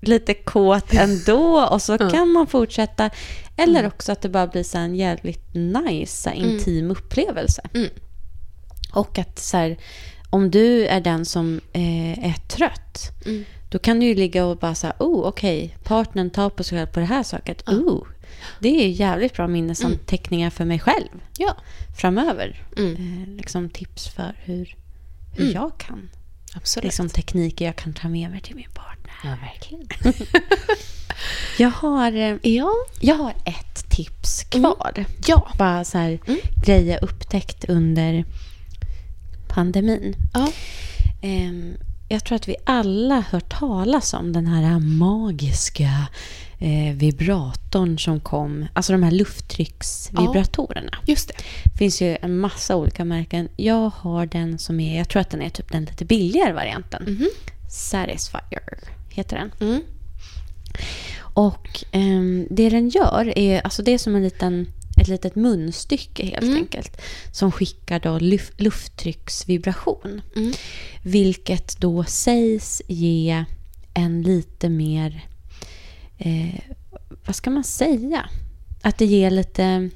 [0.00, 3.10] lite kåt ändå och så kan man fortsätta.
[3.56, 3.88] Eller Mm.
[3.94, 7.62] också att det bara blir så en jävligt nice, här, intim upplevelse.
[7.74, 7.88] Mm.
[8.92, 9.76] Och att så här,
[10.30, 13.44] om du är den som eh, är trött, Mm.
[13.70, 16.86] då kan du ju ligga och bara säga, oh okej, partnern tar på sig själv
[16.86, 17.68] på det här saket.
[17.68, 18.06] Oh,
[18.60, 21.56] det är jävligt bra minnesanteckningar för mig själv Ja.
[21.98, 22.66] framöver.
[22.76, 22.92] Mm.
[22.94, 24.76] Eh, liksom tips för hur,
[25.36, 25.52] hur Mm.
[25.54, 26.10] jag kan,
[26.54, 26.84] Absolut.
[26.84, 29.12] liksom tekniker jag kan ta med mig till min partner.
[29.24, 29.88] Ja, verkligen.
[31.58, 32.70] Jag har, eh, Ja.
[33.00, 35.04] jag har ett tips kvar.
[35.26, 35.52] Ja.
[35.58, 36.40] Bara så här Mm.
[36.64, 38.24] grejer jag upptäckt under
[39.48, 40.16] pandemin.
[40.34, 40.52] Ja.
[41.22, 41.74] Ehm,
[42.08, 45.90] jag tror att vi alla hört talas om den här magiska
[46.62, 48.66] eh, vibratorn som kom.
[48.72, 50.98] Alltså de här lufttrycksvibratorerna.
[51.06, 51.34] Just det.
[51.64, 53.48] Det finns ju en massa olika märken.
[53.56, 57.02] Jag har den som är, jag tror att den är typ den lite billigare varianten.
[57.02, 57.28] Mhm.
[57.70, 59.68] Satisfyer heter den.
[59.70, 59.82] Mm.
[61.18, 64.66] Och ehm, det den gör är, alltså det är som en liten,
[65.00, 66.56] ett litet munstycke helt Mm.
[66.56, 67.00] enkelt.
[67.32, 70.20] Som skickar då luf, lufttrycksvibration.
[70.36, 70.52] Mm.
[71.02, 73.44] Vilket då sägs ge
[73.94, 75.26] en lite mer,
[76.18, 76.60] eh,
[77.26, 78.28] vad ska man säga?
[78.82, 79.90] Att det ger lite,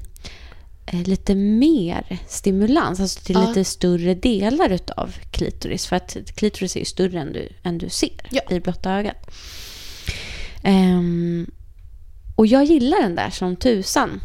[0.85, 3.47] eh, lite mer stimulans, alltså till Ja.
[3.47, 5.85] lite större delar utav klitoris.
[5.87, 8.41] För att klitoris är ju större än du, än du ser Ja.
[8.49, 9.31] i blotta ögat.
[10.63, 11.51] Ehm,
[12.35, 14.21] och jag gillar den där som tusan.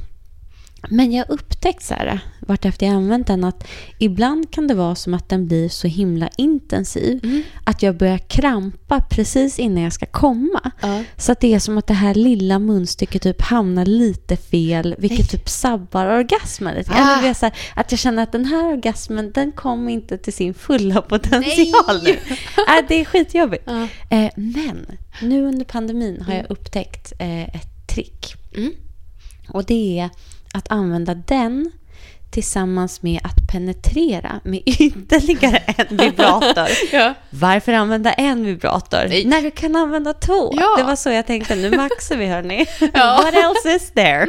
[0.88, 3.68] Men jag har upptäckt så här, vartefter jag använt den, att
[3.98, 7.42] ibland kan det vara som att den blir så himla intensiv Mm.
[7.64, 10.70] att jag börjar krampa precis innan jag ska komma.
[10.80, 11.02] Ja.
[11.16, 15.30] Så att det är som att det här lilla munstycket typ hamnar lite fel, vilket
[15.30, 16.90] typ sabbar orgasmen lite.
[16.94, 17.20] Ah.
[17.22, 20.32] Det är så här, att jag känner att den här orgasmen, den kom inte till
[20.32, 22.20] sin fulla potential Nej.
[22.28, 22.34] nu.
[22.78, 23.64] Äh, det är skitjobbigt.
[23.66, 23.88] Ja.
[24.10, 24.86] Eh, men
[25.22, 28.34] nu under pandemin har jag upptäckt eh, ett trick.
[28.56, 28.72] Mm.
[29.48, 30.10] Och det är
[30.52, 31.70] att använda den
[32.30, 36.68] tillsammans med att penetrera med ytterligare en vibrator.
[36.92, 37.14] Ja.
[37.30, 39.24] Varför använda en vibrator Nej.
[39.24, 40.54] när du kan använda två?
[40.56, 40.74] Ja.
[40.76, 41.54] Det var så jag tänkte.
[41.54, 42.66] Nu maxar vi, hörni.
[42.94, 43.20] Ja.
[43.24, 44.26] What else is there?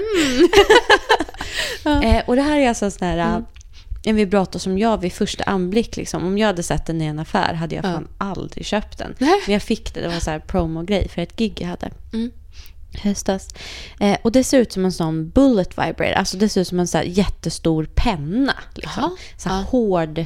[1.83, 2.03] Ja.
[2.03, 3.45] eh, och det här är alltså sån här, Mm.
[4.05, 7.19] en vibrator som jag vid första anblick, liksom, om jag hade sett den i en
[7.19, 7.91] affär hade jag Ja.
[7.91, 9.15] fan aldrig köpt den.
[9.19, 9.41] Nej.
[9.45, 12.31] Men jag fick det, det var så här promo-grej för ett gig jag hade Mm.
[13.01, 13.47] Höstas.
[13.99, 16.11] Eh, och det ser ut som en sån bullet vibrator.
[16.13, 18.53] Alltså det ser ut som en så här jättestor penna.
[18.75, 19.03] Liksom.
[19.03, 19.11] Jaha.
[19.37, 19.53] Så Ja.
[19.69, 20.25] hård.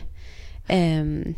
[0.68, 1.36] ehm,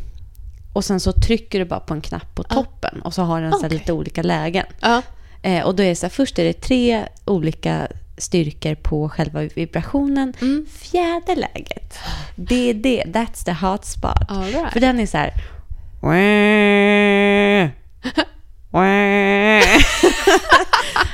[0.72, 2.54] och sen så trycker du bara på en knapp på Ja.
[2.54, 3.02] toppen.
[3.02, 3.78] Och så har den så här Okej.
[3.78, 4.66] lite olika lägen.
[4.80, 5.02] Ja.
[5.42, 9.40] Eh, och då är det så här, först är det tre olika styrkor på själva
[9.42, 10.34] vibrationen.
[10.40, 10.66] Mm.
[10.72, 11.98] Fjärde läget,
[12.36, 13.04] det är det.
[13.06, 14.30] That's the hot spot.
[14.30, 14.72] Right.
[14.72, 15.32] För den är så här...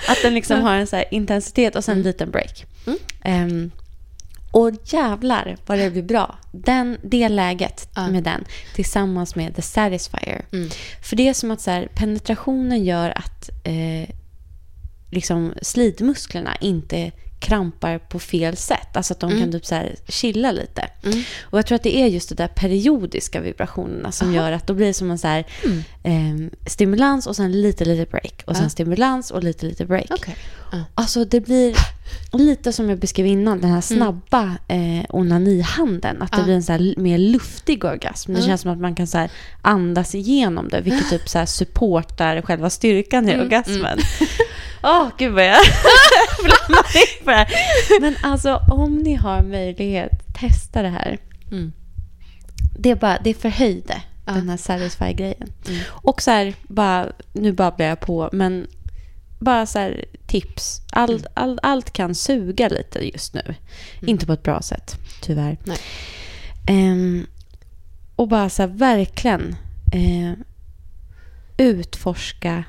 [0.09, 2.65] att den liksom har en så här intensitet och sen en liten break.
[2.87, 2.99] Mm.
[3.23, 3.71] Ehm,
[4.51, 6.39] och jävlar vad det blir bra.
[6.53, 8.09] Den, det läget Ja.
[8.09, 8.45] med den
[8.75, 10.45] tillsammans med The Satisfyer.
[10.53, 10.69] Mm.
[11.03, 14.15] För det är som att så här, penetrationen gör att eh,
[15.11, 18.97] liksom slidmusklerna inte krampar på fel sätt.
[18.97, 20.89] Alltså att de kan typ så här chilla lite.
[21.05, 21.23] Mm.
[21.43, 24.37] Och jag tror att det är just de där periodiska vibrationerna som Aha.
[24.37, 25.45] gör att då blir det som en så här,
[26.03, 26.13] eh,
[26.67, 28.43] stimulans och sen lite, lite break.
[28.47, 28.69] Och sen Ja.
[28.71, 30.07] stimulans och lite, lite break.
[30.11, 30.37] Okej.
[30.73, 30.85] Ja.
[30.95, 31.75] Alltså det blir
[32.33, 36.23] lite som jag beskrev innan, den här snabba eh, onanihandeln.
[36.23, 36.45] Att det Ja.
[36.45, 38.33] blir en så här mer luftig orgasm.
[38.35, 38.47] Det Ja.
[38.47, 39.31] känns som att man kan så här
[39.63, 43.99] andas igenom det, vilket typ så här supportar själva styrkan i Mm, orgasmen.
[44.83, 45.57] Åh, gud vad jag
[46.45, 46.83] flammar
[47.25, 47.49] på det här.
[48.01, 51.19] Men alltså om ni har möjlighet, testa det här.
[51.51, 51.73] Mm.
[52.79, 54.33] Det, är bara, det förhöjde Ja.
[54.33, 55.53] den här Satisfy-grejen.
[55.69, 55.81] Mm.
[55.89, 58.67] Och så här, bara, nu babblar jag på, men
[59.39, 60.81] bara så här tips.
[60.93, 61.33] Allt, Mm.
[61.35, 63.55] all, allt kan suga lite just nu.
[64.03, 65.57] Inte på ett bra sätt, tyvärr.
[66.67, 67.27] Ehm,
[68.17, 69.57] och bara så här, verkligen
[69.93, 70.33] eh,
[71.57, 72.65] utforska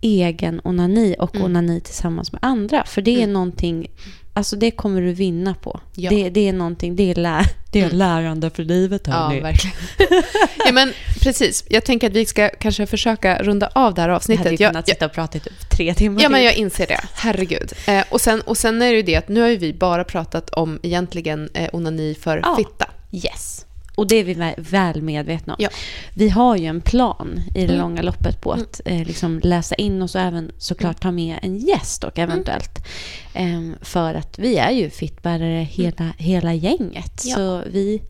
[0.00, 1.44] egen onani och Mm.
[1.46, 2.84] onani tillsammans med andra.
[2.84, 3.32] För det är Mm.
[3.32, 3.86] någonting,
[4.32, 5.80] alltså det kommer du vinna på.
[5.94, 6.10] Ja.
[6.10, 7.96] Det, det är någonting, det är, lä, det är Mm.
[7.96, 9.02] lärande för livet.
[9.06, 9.40] Ja, hörni.
[9.40, 9.76] verkligen.
[10.66, 11.64] ja, men precis.
[11.68, 14.44] Jag tänker att vi ska kanske försöka runda av det här avsnittet.
[14.44, 16.54] hade ju Jag- kunnat jag- sitta och prata i typ tre timmar Ja, men jag
[16.54, 17.00] inser det.
[17.14, 17.72] Herregud.
[17.86, 20.04] Eh, och, sen, och sen är det ju det att nu har ju vi bara
[20.04, 22.56] pratat om egentligen eh, onani för Ja.
[22.56, 22.86] fitta.
[23.12, 23.66] Yes.
[24.00, 25.56] Och det är vi vä- väl medvetna om.
[25.62, 25.68] Ja.
[26.14, 27.78] Vi har ju en plan i det Mm.
[27.78, 31.56] långa loppet på att eh, liksom läsa in och så även såklart ta med en
[31.58, 32.86] gäst och eventuellt.
[33.34, 37.22] Ehm, för att vi är ju fittbärare hela, hela gänget.
[37.24, 37.34] Ja.
[37.36, 38.02] Så vi,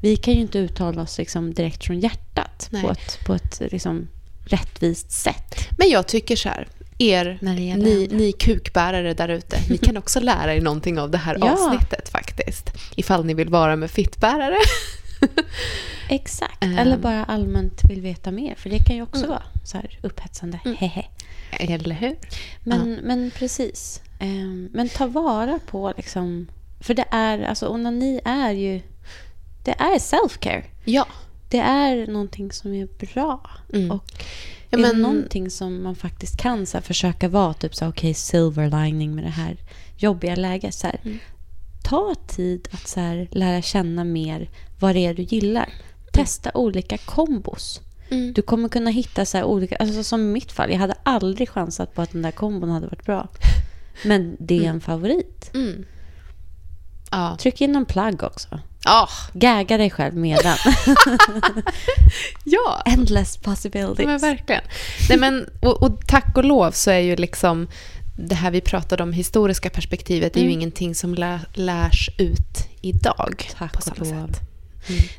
[0.00, 2.82] vi kan ju inte uttala oss liksom direkt från hjärtat Nej.
[2.82, 4.08] på ett, på ett liksom
[4.44, 5.68] rättvist sätt.
[5.78, 6.68] Men jag tycker så här,
[6.98, 11.36] er, ni, ni kukbärare där ute, ni kan också lära er någonting av det här
[11.40, 11.52] Ja.
[11.52, 12.70] avsnittet faktiskt.
[12.96, 14.56] Ifall ni vill vara med fittbärare.
[16.08, 16.64] Exakt.
[16.64, 16.78] Ehm.
[16.78, 18.54] Eller bara allmänt vill veta mer.
[18.54, 19.30] För det kan ju också Mm.
[19.30, 20.60] vara så här upphetsande.
[20.64, 20.76] Mm.
[20.76, 21.04] Hehe.
[21.50, 22.16] Eller hur?
[22.64, 24.02] Men, men precis.
[24.18, 26.48] Ehm, men ta vara på liksom...
[26.80, 28.80] För det är, alltså onani är ju...
[29.64, 30.64] Det är self-care.
[30.84, 31.06] Ja.
[31.48, 33.40] Det är någonting som är bra.
[33.74, 33.90] Mm.
[33.90, 34.04] Och
[34.72, 37.88] Ja, är det men- någonting som man faktiskt kan så här, försöka vara typ så
[37.88, 39.56] okej, silver lining med det här
[39.96, 40.74] jobbiga läget.
[40.74, 41.18] Så här, Mm.
[41.90, 45.68] Ta tid att så här, lära känna mer vad det är du gillar.
[46.12, 47.80] Testa olika kombos.
[48.10, 48.32] Mm.
[48.32, 51.94] Du kommer kunna hitta så olika, alltså som i mitt fall, jag hade aldrig chansat
[51.94, 53.28] på att den där kombon hade varit bra.
[54.04, 55.50] Men det är en favorit.
[55.54, 55.84] Mm.
[57.10, 57.36] Ja.
[57.40, 58.60] Tryck in en plagg också.
[58.84, 60.56] Ah, Gagga dig själv med den.
[62.44, 62.82] ja.
[62.86, 64.06] Endless possibilities.
[64.06, 64.62] Men verkligen.
[65.08, 67.68] Nej, men, och, och tack och lov så är ju liksom
[68.28, 70.58] det här vi pratade om, historiska perspektivet, är ju Mm.
[70.58, 74.40] ingenting som lä, lärs ut idag Tack på samma sätt.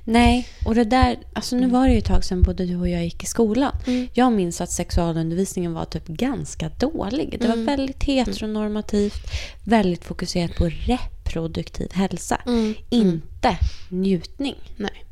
[0.03, 2.89] Nej, och det där, alltså nu var det ju ett tag sedan både du och
[2.89, 3.71] jag gick i skolan.
[3.87, 4.07] Mm.
[4.13, 7.37] Jag minns att sexualundervisningen var typ ganska dålig.
[7.39, 7.65] Det var Mm.
[7.65, 9.31] väldigt heteronormativt,
[9.63, 12.41] väldigt fokuserat på reproduktiv hälsa.
[12.47, 12.73] Mm.
[12.89, 13.57] Inte
[13.89, 14.55] njutning.
[14.77, 15.03] Nej.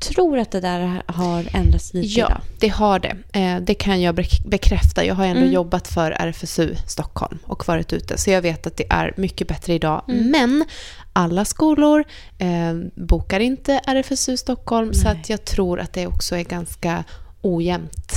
[0.00, 2.40] Tror att det där har ändrats lite Ja, idag.
[2.58, 3.16] det har det.
[3.32, 5.04] Eh, det kan jag bek- bekräfta.
[5.04, 5.52] Jag har ändå Mm.
[5.52, 9.74] jobbat för RFSU Stockholm och varit ute, så jag vet att det är mycket bättre
[9.74, 10.02] idag.
[10.08, 10.30] Mm.
[10.30, 10.64] Men
[11.12, 12.04] alla skolor
[12.38, 15.12] eh, bokar inte RFSU Stockholm, så Nej.
[15.20, 17.04] att jag tror att det också är ganska
[17.42, 18.12] ojämnt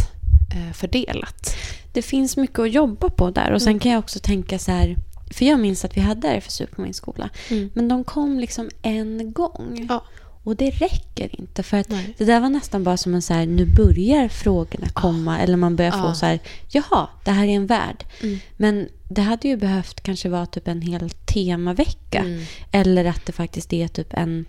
[0.55, 1.55] eh, fördelat.
[1.93, 3.51] Det finns mycket att jobba på där.
[3.51, 3.79] Och sen Mm.
[3.79, 4.95] kan jag också tänka så här,
[5.33, 7.29] för jag minns att vi hade RFSU på min skola.
[7.73, 9.87] Men de kom liksom en gång.
[9.89, 10.03] Ja.
[10.43, 11.63] Och det räcker inte.
[11.63, 12.13] För att Nej.
[12.17, 15.39] det där var nästan bara som en så här, nu börjar frågorna komma.
[15.39, 16.13] Eller man börjar få Ah.
[16.13, 16.39] så här,
[16.69, 18.03] jaha, det här är en värld.
[18.21, 18.39] Mm.
[18.57, 22.19] Men det hade ju behövt kanske vara typ en hel temavecka.
[22.19, 22.43] Mm.
[22.71, 24.45] Eller att det faktiskt är typ en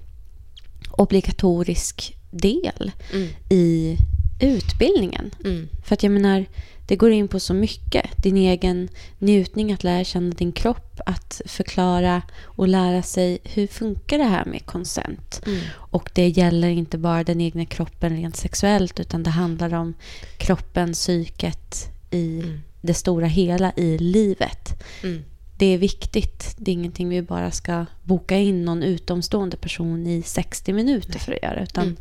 [0.91, 3.29] obligatorisk del Mm.
[3.51, 3.97] i
[4.41, 5.31] utbildningen.
[5.45, 5.69] Mm.
[5.85, 6.47] För att jag menar,
[6.87, 8.23] det går in på så mycket.
[8.23, 14.19] Din egen njutning, att lära känna din kropp, att förklara och lära sig hur funkar
[14.19, 15.43] det här med konsent.
[15.47, 15.61] Mm.
[15.77, 19.95] Och det gäller inte bara den egna kroppen rent sexuellt utan det handlar om
[20.39, 22.61] kroppen, psyket i Mm.
[22.81, 24.83] det stora hela i livet.
[25.03, 25.25] Mm.
[25.59, 26.55] Det är viktigt.
[26.59, 31.33] Det är ingenting vi bara ska boka in någon utomstående person i 60 minuter för
[31.33, 31.63] att göra.
[31.63, 31.97] Utan Mm.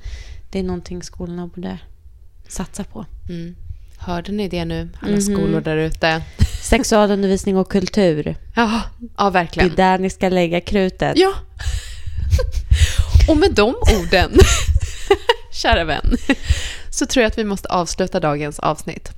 [0.52, 1.80] det är någonting skolorna borde
[2.48, 3.06] satsa på.
[3.30, 3.56] Mm.
[4.06, 5.22] Hörde ni det nu, alla Mhm.
[5.22, 6.22] skolor där ute?
[6.64, 8.36] Sexualundervisning och kultur.
[8.56, 8.82] Ja,
[9.18, 9.72] ja Det verkligen.
[9.72, 11.18] är där ni ska lägga krutet.
[11.18, 11.34] Ja.
[13.30, 14.32] Och med de orden,
[15.52, 16.18] kära vän,
[16.90, 19.12] så tror jag att vi måste avsluta dagens avsnitt.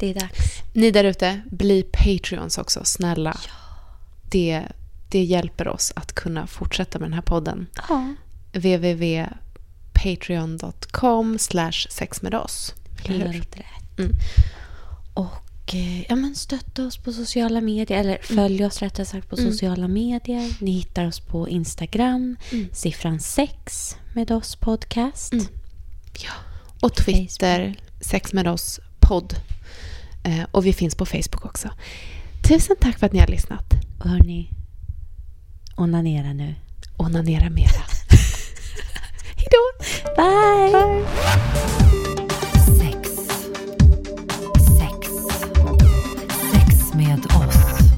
[0.00, 0.62] Det är dags.
[0.72, 3.36] Ni där ute, bli Patreons också, snälla.
[4.30, 4.62] Det,
[5.10, 7.66] det hjälper oss att kunna fortsätta med den här podden.
[7.88, 8.14] Ja,
[8.52, 12.74] www.patreon.com slash sex med oss.
[13.04, 13.32] Eller hur?
[13.32, 13.64] helt rätt.
[13.98, 14.12] Mm.
[15.14, 18.00] Och eh, ja, men stötta oss på sociala medier.
[18.00, 19.52] Eller följ oss rättare sagt på Mm.
[19.52, 20.54] sociala medier.
[20.60, 22.36] Ni hittar oss på Instagram.
[22.52, 22.68] Mm.
[22.72, 25.32] Siffran 6 med oss podcast.
[25.32, 25.46] Mm.
[26.24, 26.32] Ja.
[26.80, 29.34] Och Twitter, sex med oss podd.
[30.24, 31.70] Eh, och vi finns på Facebook också.
[32.48, 33.64] Tusen tack för att ni har lyssnat.
[34.00, 34.50] Och hörni,
[35.76, 36.54] onanera nu.
[36.96, 37.68] Onanera mera.
[39.36, 39.84] Hej då!
[40.16, 41.83] Bye!
[46.96, 47.90] Med oss.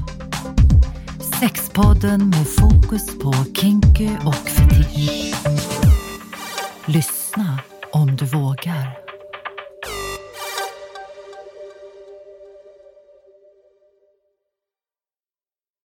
[1.39, 5.35] Sexpodden med fokus på kinky och fetisch.
[6.85, 7.59] Lyssna
[7.91, 9.06] om du vågar.